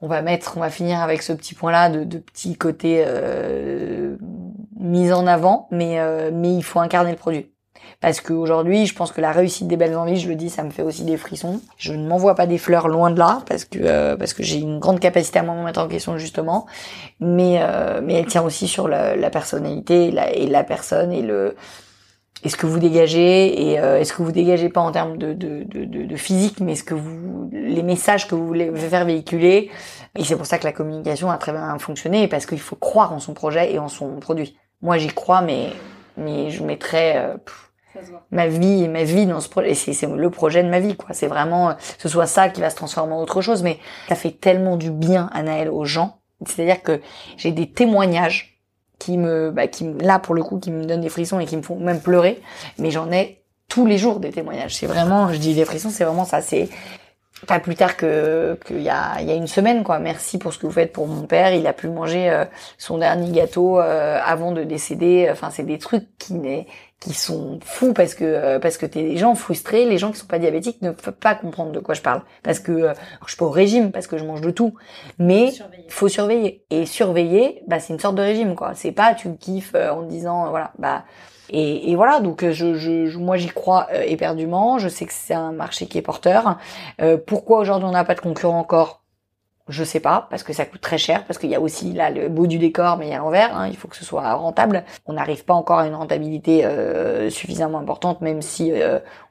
on 0.00 0.08
va 0.08 0.22
mettre, 0.22 0.54
on 0.56 0.60
va 0.60 0.70
finir 0.70 1.00
avec 1.00 1.22
ce 1.22 1.34
petit 1.34 1.54
point-là 1.54 1.90
de, 1.90 2.04
de 2.04 2.18
petit 2.18 2.56
côté 2.56 3.04
mise 4.78 5.12
en 5.12 5.26
avant, 5.26 5.68
mais 5.70 5.98
mais 6.32 6.54
il 6.54 6.62
faut 6.62 6.80
incarner 6.80 7.10
le 7.10 7.16
produit. 7.16 7.50
Parce 8.00 8.20
qu'aujourd'hui, 8.20 8.86
je 8.86 8.94
pense 8.94 9.12
que 9.12 9.20
la 9.20 9.32
réussite 9.32 9.68
des 9.68 9.76
belles 9.76 9.96
envies, 9.96 10.18
je 10.18 10.28
le 10.28 10.34
dis, 10.34 10.50
ça 10.50 10.62
me 10.62 10.70
fait 10.70 10.82
aussi 10.82 11.04
des 11.04 11.16
frissons. 11.16 11.60
Je 11.76 11.92
ne 11.92 12.06
m'envoie 12.06 12.34
pas 12.34 12.46
des 12.46 12.58
fleurs 12.58 12.88
loin 12.88 13.10
de 13.10 13.18
là, 13.18 13.42
parce 13.48 13.64
que 13.64 13.78
euh, 13.80 14.16
parce 14.16 14.34
que 14.34 14.42
j'ai 14.42 14.58
une 14.58 14.78
grande 14.78 15.00
capacité 15.00 15.38
à 15.38 15.42
me 15.42 15.64
mettre 15.64 15.80
en 15.80 15.88
question 15.88 16.18
justement. 16.18 16.66
Mais 17.20 17.58
euh, 17.60 18.00
mais 18.02 18.14
elle 18.14 18.26
tient 18.26 18.42
aussi 18.42 18.68
sur 18.68 18.88
la, 18.88 19.16
la 19.16 19.30
personnalité 19.30 20.08
et 20.08 20.10
la, 20.10 20.32
et 20.32 20.46
la 20.46 20.64
personne 20.64 21.12
et 21.12 21.22
le 21.22 21.56
est 22.44 22.50
ce 22.50 22.56
que 22.56 22.66
vous 22.66 22.78
dégagez 22.78 23.70
et 23.70 23.80
euh, 23.80 23.98
est-ce 23.98 24.12
que 24.12 24.22
vous 24.22 24.30
dégagez 24.30 24.68
pas 24.68 24.82
en 24.82 24.92
termes 24.92 25.16
de, 25.16 25.32
de, 25.32 25.64
de, 25.64 26.04
de 26.04 26.16
physique, 26.16 26.60
mais 26.60 26.72
est-ce 26.72 26.84
que 26.84 26.94
vous 26.94 27.48
les 27.52 27.82
messages 27.82 28.28
que 28.28 28.34
vous 28.34 28.46
voulez 28.46 28.70
faire 28.74 29.04
véhiculer. 29.04 29.70
Et 30.16 30.24
c'est 30.24 30.36
pour 30.36 30.46
ça 30.46 30.58
que 30.58 30.64
la 30.64 30.72
communication 30.72 31.30
a 31.30 31.38
très 31.38 31.52
bien 31.52 31.78
fonctionné, 31.78 32.28
parce 32.28 32.46
qu'il 32.46 32.60
faut 32.60 32.76
croire 32.76 33.12
en 33.12 33.18
son 33.18 33.34
projet 33.34 33.72
et 33.72 33.78
en 33.78 33.88
son 33.88 34.16
produit. 34.16 34.56
Moi, 34.82 34.98
j'y 34.98 35.08
crois, 35.08 35.42
mais 35.42 35.70
mais 36.16 36.50
je 36.50 36.62
mettrais 36.62 37.14
euh, 37.16 37.36
ma 38.30 38.46
vie, 38.46 38.88
ma 38.88 39.04
vie 39.04 39.26
dans 39.26 39.40
ce 39.40 39.48
projet. 39.48 39.70
Et 39.70 39.74
c'est 39.74 40.06
le 40.06 40.30
projet 40.30 40.62
de 40.62 40.68
ma 40.68 40.80
vie, 40.80 40.96
quoi. 40.96 41.10
C'est 41.12 41.26
vraiment, 41.26 41.74
ce 41.98 42.08
soit 42.08 42.26
ça 42.26 42.48
qui 42.48 42.60
va 42.60 42.70
se 42.70 42.76
transformer 42.76 43.14
en 43.14 43.20
autre 43.20 43.40
chose. 43.40 43.62
Mais 43.62 43.78
ça 44.08 44.14
fait 44.14 44.32
tellement 44.32 44.76
du 44.76 44.90
bien, 44.90 45.30
Anaël, 45.32 45.70
aux 45.70 45.84
gens. 45.84 46.18
C'est-à-dire 46.44 46.82
que 46.82 47.00
j'ai 47.36 47.52
des 47.52 47.70
témoignages 47.70 48.60
qui 48.98 49.18
me, 49.18 49.50
bah, 49.50 49.66
qui 49.66 49.90
là 50.00 50.18
pour 50.18 50.34
le 50.34 50.42
coup, 50.42 50.58
qui 50.58 50.70
me 50.70 50.84
donnent 50.84 51.00
des 51.00 51.08
frissons 51.08 51.40
et 51.40 51.46
qui 51.46 51.56
me 51.56 51.62
font 51.62 51.76
même 51.76 52.00
pleurer. 52.00 52.40
Mais 52.78 52.90
j'en 52.90 53.10
ai 53.12 53.42
tous 53.68 53.86
les 53.86 53.98
jours 53.98 54.20
des 54.20 54.30
témoignages. 54.30 54.76
C'est 54.76 54.86
vraiment, 54.86 55.32
je 55.32 55.38
dis 55.38 55.54
des 55.54 55.64
frissons, 55.64 55.90
c'est 55.90 56.04
vraiment 56.04 56.24
ça. 56.24 56.40
C'est 56.40 56.68
pas 57.46 57.60
plus 57.60 57.74
tard 57.74 57.96
que 57.96 58.58
qu'il 58.66 58.80
y 58.80 58.88
a 58.88 59.20
il 59.20 59.26
y 59.26 59.30
a 59.30 59.34
une 59.34 59.46
semaine 59.46 59.84
quoi. 59.84 59.98
Merci 59.98 60.38
pour 60.38 60.54
ce 60.54 60.58
que 60.58 60.66
vous 60.66 60.72
faites 60.72 60.92
pour 60.92 61.06
mon 61.06 61.26
père. 61.26 61.52
Il 61.52 61.66
a 61.66 61.72
pu 61.72 61.88
manger 61.88 62.30
euh, 62.30 62.44
son 62.78 62.98
dernier 62.98 63.30
gâteau 63.30 63.78
euh, 63.78 64.18
avant 64.24 64.52
de 64.52 64.64
décéder. 64.64 65.28
Enfin, 65.30 65.50
c'est 65.50 65.64
des 65.64 65.78
trucs 65.78 66.16
qui 66.18 66.34
n'est 66.34 66.66
qui 67.00 67.12
sont 67.12 67.58
fous 67.62 67.92
parce 67.92 68.14
que 68.14 68.24
euh, 68.24 68.58
parce 68.58 68.78
que 68.78 68.86
t'es 68.86 69.02
des 69.02 69.16
gens 69.16 69.34
frustrés, 69.34 69.84
les 69.84 69.98
gens 69.98 70.12
qui 70.12 70.18
sont 70.18 70.26
pas 70.26 70.38
diabétiques 70.38 70.80
ne 70.82 70.90
peuvent 70.90 71.14
pas 71.14 71.34
comprendre 71.34 71.72
de 71.72 71.78
quoi 71.78 71.94
je 71.94 72.02
parle 72.02 72.22
parce 72.42 72.58
que 72.58 72.92
je 73.24 73.28
suis 73.28 73.36
pas 73.36 73.44
au 73.44 73.50
régime 73.50 73.92
parce 73.92 74.06
que 74.06 74.16
je 74.16 74.24
mange 74.24 74.40
de 74.40 74.50
tout, 74.50 74.74
mais 75.18 75.52
il 75.86 75.92
faut 75.92 76.08
surveiller 76.08 76.64
et 76.70 76.86
surveiller, 76.86 77.62
bah 77.66 77.80
c'est 77.80 77.92
une 77.92 78.00
sorte 78.00 78.16
de 78.16 78.22
régime 78.22 78.54
quoi. 78.54 78.72
C'est 78.74 78.92
pas 78.92 79.14
tu 79.14 79.34
kiffes 79.36 79.74
en 79.74 80.02
disant 80.02 80.50
voilà 80.50 80.72
bah 80.78 81.04
et, 81.50 81.90
et, 81.90 81.96
voilà, 81.96 82.20
donc 82.20 82.42
euh, 82.42 82.52
je, 82.52 82.74
je, 82.74 83.18
moi 83.18 83.36
j'y 83.36 83.48
crois 83.48 83.88
euh, 83.92 84.02
éperdument. 84.02 84.78
Je 84.78 84.88
sais 84.88 85.06
que 85.06 85.12
c'est 85.12 85.34
un 85.34 85.52
marché 85.52 85.86
qui 85.86 85.98
est 85.98 86.02
porteur. 86.02 86.58
Euh, 87.00 87.18
pourquoi 87.24 87.58
aujourd'hui 87.58 87.88
on 87.88 87.92
n'a 87.92 88.04
pas 88.04 88.14
de 88.14 88.20
concurrent 88.20 88.58
encore? 88.58 89.02
Je 89.68 89.82
sais 89.84 90.00
pas, 90.00 90.26
parce 90.30 90.42
que 90.42 90.52
ça 90.52 90.64
coûte 90.64 90.80
très 90.80 90.98
cher, 90.98 91.24
parce 91.24 91.38
qu'il 91.38 91.50
y 91.50 91.54
a 91.54 91.60
aussi 91.60 91.92
là 91.92 92.10
le 92.10 92.28
beau 92.28 92.46
du 92.46 92.58
décor, 92.58 92.96
mais 92.96 93.08
il 93.08 93.10
y 93.10 93.14
a 93.14 93.18
l'envers. 93.18 93.56
Hein, 93.56 93.68
il 93.68 93.76
faut 93.76 93.88
que 93.88 93.96
ce 93.96 94.04
soit 94.04 94.32
rentable. 94.34 94.84
On 95.06 95.14
n'arrive 95.14 95.44
pas 95.44 95.54
encore 95.54 95.80
à 95.80 95.86
une 95.86 95.94
rentabilité 95.94 96.64
euh, 96.64 97.30
suffisamment 97.30 97.78
importante, 97.78 98.20
même 98.20 98.42
si 98.42 98.72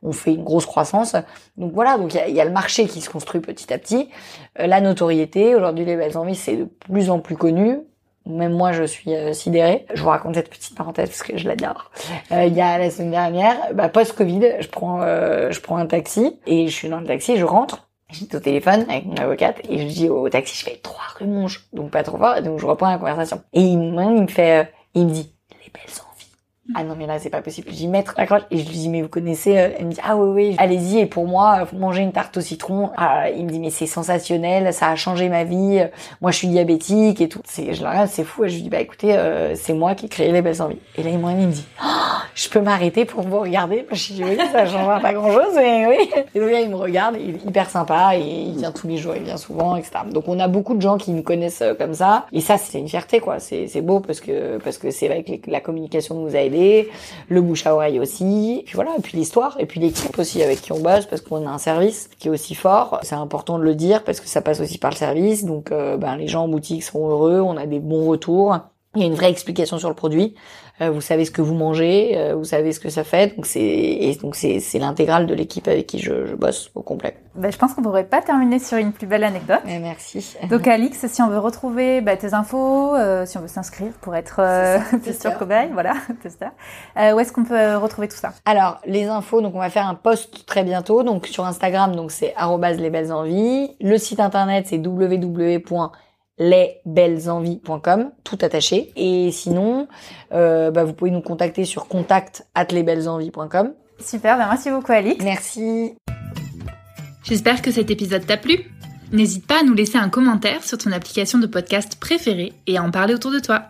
on 0.03 0.11
fait 0.11 0.33
une 0.33 0.43
grosse 0.43 0.65
croissance. 0.65 1.15
Donc 1.57 1.71
voilà, 1.73 1.97
donc 1.97 2.13
il 2.13 2.17
y 2.17 2.19
a, 2.19 2.27
y 2.27 2.41
a, 2.41 2.45
le 2.45 2.51
marché 2.51 2.87
qui 2.87 3.01
se 3.01 3.09
construit 3.09 3.41
petit 3.41 3.73
à 3.73 3.77
petit. 3.77 4.09
la 4.57 4.81
notoriété, 4.81 5.55
aujourd'hui 5.55 5.85
les 5.85 5.95
belles 5.95 6.17
envies, 6.17 6.35
c'est 6.35 6.57
de 6.57 6.65
plus 6.65 7.09
en 7.09 7.19
plus 7.19 7.37
connu. 7.37 7.81
Même 8.25 8.53
moi, 8.53 8.71
je 8.71 8.83
suis 8.83 9.13
euh, 9.13 9.33
sidérée. 9.33 9.85
Je 9.93 10.01
vous 10.01 10.09
raconte 10.09 10.35
cette 10.35 10.49
petite 10.49 10.75
parenthèse 10.75 11.09
parce 11.09 11.21
que 11.21 11.37
je 11.37 11.47
l'adore. 11.47 11.91
Euh, 12.31 12.45
il 12.45 12.55
y 12.55 12.61
a 12.61 12.77
la 12.79 12.89
semaine 12.89 13.11
dernière, 13.11 13.55
bah, 13.73 13.87
post-Covid, 13.87 14.55
je 14.61 14.67
prends, 14.67 15.01
euh, 15.03 15.51
je 15.51 15.61
prends 15.61 15.77
un 15.77 15.85
taxi 15.85 16.39
et 16.47 16.67
je 16.67 16.73
suis 16.73 16.89
dans 16.89 16.99
le 16.99 17.05
taxi, 17.05 17.37
je 17.37 17.45
rentre. 17.45 17.84
J'étais 18.19 18.38
au 18.38 18.39
téléphone 18.39 18.86
avec 18.89 19.06
mon 19.06 19.15
avocate 19.15 19.62
et 19.69 19.89
je 19.89 19.93
dis 19.93 20.10
au 20.10 20.30
taxi, 20.30 20.58
je 20.58 20.63
fais 20.63 20.78
trois 20.78 21.04
rue 21.17 21.28
Monge, 21.28 21.65
donc 21.73 21.91
pas 21.91 22.04
trop 22.04 22.17
fort, 22.17 22.41
donc 22.41 22.60
je 22.60 22.65
reprends 22.65 22.89
la 22.89 22.97
conversation. 22.97 23.41
Et 23.54 23.62
il, 23.62 23.78
me 23.78 24.28
fait, 24.28 24.71
il 24.93 25.06
me 25.08 25.12
dit, 25.12 25.34
les 25.51 25.71
belles 25.73 25.89
ah 26.73 26.84
non 26.84 26.95
mais 26.97 27.06
là 27.06 27.19
c'est 27.19 27.30
pas 27.30 27.43
possible. 27.43 27.69
Dis 27.69 27.88
mettre 27.88 28.15
la 28.17 28.25
croche 28.25 28.41
et 28.49 28.58
je 28.58 28.67
lui 28.67 28.75
dis 28.75 28.89
mais 28.89 29.04
vous 29.04 29.08
connaissez 29.08 29.56
euh, 29.56 29.69
Elle 29.78 29.86
me 29.86 29.91
dit 29.91 29.99
ah 30.04 30.15
oui 30.17 30.30
oui 30.30 30.56
allez-y 30.58 30.97
et 30.99 31.06
pour 31.06 31.28
moi 31.28 31.63
vous 31.63 31.78
mangez 31.78 32.01
une 32.01 32.12
tarte 32.12 32.38
au 32.38 32.41
citron. 32.41 32.89
Ah, 32.97 33.30
il 33.30 33.45
me 33.45 33.51
dit 33.51 33.60
mais 33.60 33.69
c'est 33.69 33.86
sensationnel, 33.86 34.73
ça 34.73 34.89
a 34.89 34.95
changé 34.95 35.30
ma 35.30 35.43
vie. 35.43 35.84
Moi 36.21 36.32
je 36.32 36.38
suis 36.38 36.47
diabétique 36.47 37.21
et 37.21 37.30
tout. 37.30 37.41
C'est 37.45 37.75
je 37.75 37.84
la 37.84 37.91
regarde 37.91 38.10
c'est 38.10 38.23
fou 38.23 38.45
et 38.45 38.49
je 38.49 38.56
lui 38.56 38.63
dis 38.63 38.69
bah 38.69 38.80
écoutez 38.80 39.15
euh, 39.15 39.54
c'est 39.56 39.73
moi 39.73 39.93
qui 39.93 40.08
ai 40.08 40.10
créé 40.10 40.32
les 40.32 40.41
belles 40.41 40.60
envies. 40.60 40.80
Et 40.97 41.04
là 41.04 41.12
il 41.12 41.19
me 41.19 41.51
dit 41.51 41.67
oh, 41.84 41.88
je 42.34 42.49
peux 42.49 42.62
m'arrêter 42.62 43.06
pour 43.06 43.21
vous 43.21 43.41
regarder? 43.41 43.86
Je 43.91 44.13
dis 44.13 44.23
oui 44.23 44.38
ça 44.51 44.65
change 44.65 45.01
pas 45.04 45.13
grand 45.13 45.32
chose 45.32 45.54
mais 45.56 45.86
oui. 45.86 46.10
Et 46.34 46.39
donc 46.39 46.49
là 46.49 46.62
il 46.62 46.69
me 46.69 46.78
regarde, 46.78 47.15
il 47.19 47.36
est 47.36 47.45
hyper 47.45 47.69
sympa 47.69 48.17
et 48.17 48.21
il 48.21 48.58
vient 48.58 48.71
tous 48.71 48.88
les 48.88 48.97
jours, 48.97 49.13
il 49.15 49.23
vient 49.23 49.38
souvent 49.38 49.75
etc. 49.75 49.99
Donc 50.12 50.28
on 50.28 50.39
a 50.39 50.47
beaucoup 50.47 50.73
de 50.73 50.82
gens 50.82 50.97
qui 50.97 51.12
me 51.12 51.21
connaissent 51.21 51.62
euh, 51.62 51.75
comme 51.75 51.93
ça 51.93 52.25
et 52.34 52.41
ça 52.41 52.58
c'est 52.58 52.80
une 52.80 52.89
fierté 52.89 53.19
quoi. 53.19 53.38
C'est 53.39 53.82
beau 53.82 53.99
parce 53.99 54.19
que 54.19 54.58
parce 54.58 54.80
que 54.80 54.89
c'est 54.89 55.12
avec 55.12 55.45
la 55.45 55.60
communication 55.60 56.15
nous 56.15 56.36
a 56.36 56.41
le 57.29 57.41
bouche 57.41 57.65
à 57.65 57.73
oreille 57.73 57.99
aussi, 57.99 58.63
puis 58.65 58.75
voilà, 58.75 58.91
et 58.97 59.01
puis 59.01 59.17
l'histoire, 59.17 59.55
et 59.59 59.65
puis 59.65 59.79
l'équipe 59.79 60.17
aussi 60.17 60.41
avec 60.43 60.61
qui 60.61 60.71
on 60.71 60.79
bosse, 60.79 61.05
parce 61.05 61.21
qu'on 61.21 61.45
a 61.47 61.49
un 61.49 61.57
service 61.57 62.09
qui 62.19 62.27
est 62.27 62.31
aussi 62.31 62.55
fort. 62.55 62.99
C'est 63.03 63.15
important 63.15 63.57
de 63.59 63.63
le 63.63 63.75
dire 63.75 64.03
parce 64.03 64.19
que 64.19 64.27
ça 64.27 64.41
passe 64.41 64.59
aussi 64.59 64.77
par 64.77 64.91
le 64.91 64.95
service, 64.95 65.45
donc 65.45 65.71
euh, 65.71 65.97
ben, 65.97 66.15
les 66.15 66.27
gens 66.27 66.43
en 66.43 66.47
boutique 66.47 66.83
sont 66.83 67.07
heureux, 67.07 67.41
on 67.41 67.57
a 67.57 67.65
des 67.65 67.79
bons 67.79 68.07
retours. 68.07 68.57
Il 68.95 69.01
y 69.01 69.03
a 69.05 69.08
une 69.08 69.15
vraie 69.15 69.29
explication 69.29 69.77
sur 69.77 69.89
le 69.89 69.95
produit. 69.95 70.36
Euh, 70.81 70.89
vous 70.89 71.01
savez 71.01 71.23
ce 71.23 71.31
que 71.31 71.41
vous 71.41 71.53
mangez, 71.53 72.17
euh, 72.17 72.36
vous 72.36 72.43
savez 72.43 72.73
ce 72.73 72.81
que 72.81 72.89
ça 72.89 73.03
fait. 73.05 73.36
Donc 73.36 73.45
c'est 73.45 73.62
et 73.62 74.17
donc 74.21 74.36
c'est 74.36 74.60
c'est 74.60 74.79
l'intégrale 74.79 75.25
de 75.25 75.34
l'équipe 75.34 75.67
avec 75.67 75.88
qui 75.88 75.99
je, 75.99 76.25
je, 76.25 76.36
bosse 76.36 76.69
au 76.75 76.81
complet. 76.81 77.15
Bah, 77.36 77.49
je 77.49 77.58
pense 77.58 77.73
qu'on 77.73 77.81
pourrait 77.81 78.05
pas 78.05 78.21
terminer 78.21 78.60
sur 78.60 78.77
une 78.77 78.91
plus 78.91 79.08
belle 79.08 79.23
anecdote. 79.23 79.62
Eh, 79.67 79.79
merci. 79.79 80.36
Donc 80.49 80.67
Alix, 80.67 81.05
si 81.08 81.21
on 81.21 81.29
veut 81.29 81.39
retrouver 81.39 82.01
bah, 82.01 82.17
tes 82.17 82.34
infos, 82.34 82.93
euh, 82.95 83.25
si 83.25 83.38
on 83.38 83.41
veut 83.41 83.47
s'inscrire 83.47 83.91
pour 84.01 84.15
être 84.15 84.38
euh, 84.39 84.79
sur 85.17 85.38
cobaye, 85.39 85.69
voilà, 85.71 85.93
tester. 86.21 86.47
Euh, 86.97 87.13
où 87.13 87.19
est-ce 87.19 87.31
qu'on 87.31 87.45
peut 87.45 87.77
retrouver 87.77 88.10
tout 88.10 88.17
ça? 88.17 88.34
Alors 88.45 88.79
les 88.86 89.05
infos, 89.05 89.41
donc 89.41 89.55
on 89.55 89.60
va 89.60 89.69
faire 89.69 89.88
un 89.88 89.95
post 89.95 90.45
très 90.45 90.63
bientôt, 90.63 91.03
donc 91.03 91.27
sur 91.27 91.45
Instagram, 91.45 91.95
donc 91.95 92.12
c'est 92.12 92.34
les 92.77 92.89
belles 92.89 93.13
envies. 93.13 93.75
Le 93.79 93.97
site 93.97 94.19
internet 94.19 94.67
c'est 94.67 94.77
www 94.77 95.62
lesbellesenvies.com, 96.37 98.11
tout 98.23 98.37
attaché. 98.41 98.91
Et 98.95 99.31
sinon, 99.31 99.87
euh, 100.33 100.71
bah, 100.71 100.83
vous 100.83 100.93
pouvez 100.93 101.11
nous 101.11 101.21
contacter 101.21 101.65
sur 101.65 101.87
contact 101.87 102.45
at 102.55 102.67
lesbellesenvies.com. 102.71 103.73
Super, 103.99 104.37
ben 104.37 104.47
merci 104.49 104.69
beaucoup 104.69 104.91
Alix. 104.91 105.23
Merci. 105.23 105.95
J'espère 107.23 107.61
que 107.61 107.71
cet 107.71 107.89
épisode 107.89 108.25
t'a 108.25 108.37
plu. 108.37 108.71
N'hésite 109.11 109.47
pas 109.47 109.61
à 109.61 109.63
nous 109.63 109.73
laisser 109.73 109.97
un 109.97 110.09
commentaire 110.09 110.63
sur 110.63 110.77
ton 110.77 110.91
application 110.91 111.39
de 111.39 111.47
podcast 111.47 111.97
préférée 111.99 112.53
et 112.67 112.77
à 112.77 112.83
en 112.83 112.91
parler 112.91 113.13
autour 113.13 113.31
de 113.31 113.39
toi. 113.39 113.69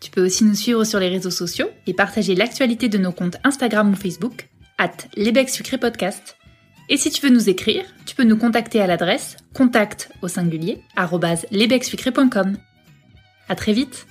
Tu 0.00 0.10
peux 0.10 0.24
aussi 0.24 0.44
nous 0.44 0.54
suivre 0.54 0.84
sur 0.84 1.00
les 1.00 1.08
réseaux 1.08 1.30
sociaux 1.30 1.68
et 1.86 1.94
partager 1.94 2.34
l'actualité 2.34 2.88
de 2.88 2.98
nos 2.98 3.12
comptes 3.12 3.38
Instagram 3.44 3.90
ou 3.90 3.96
Facebook, 3.96 4.48
at 4.78 5.08
Podcast. 5.80 6.36
Et 6.88 6.96
si 6.96 7.10
tu 7.10 7.20
veux 7.20 7.32
nous 7.32 7.48
écrire, 7.48 7.84
tu 8.06 8.14
peux 8.14 8.22
nous 8.22 8.36
contacter 8.36 8.80
à 8.80 8.86
l'adresse 8.86 9.36
contact 9.54 10.10
au 10.22 10.28
singulier 10.28 10.82
À 13.48 13.56
très 13.56 13.72
vite 13.72 14.06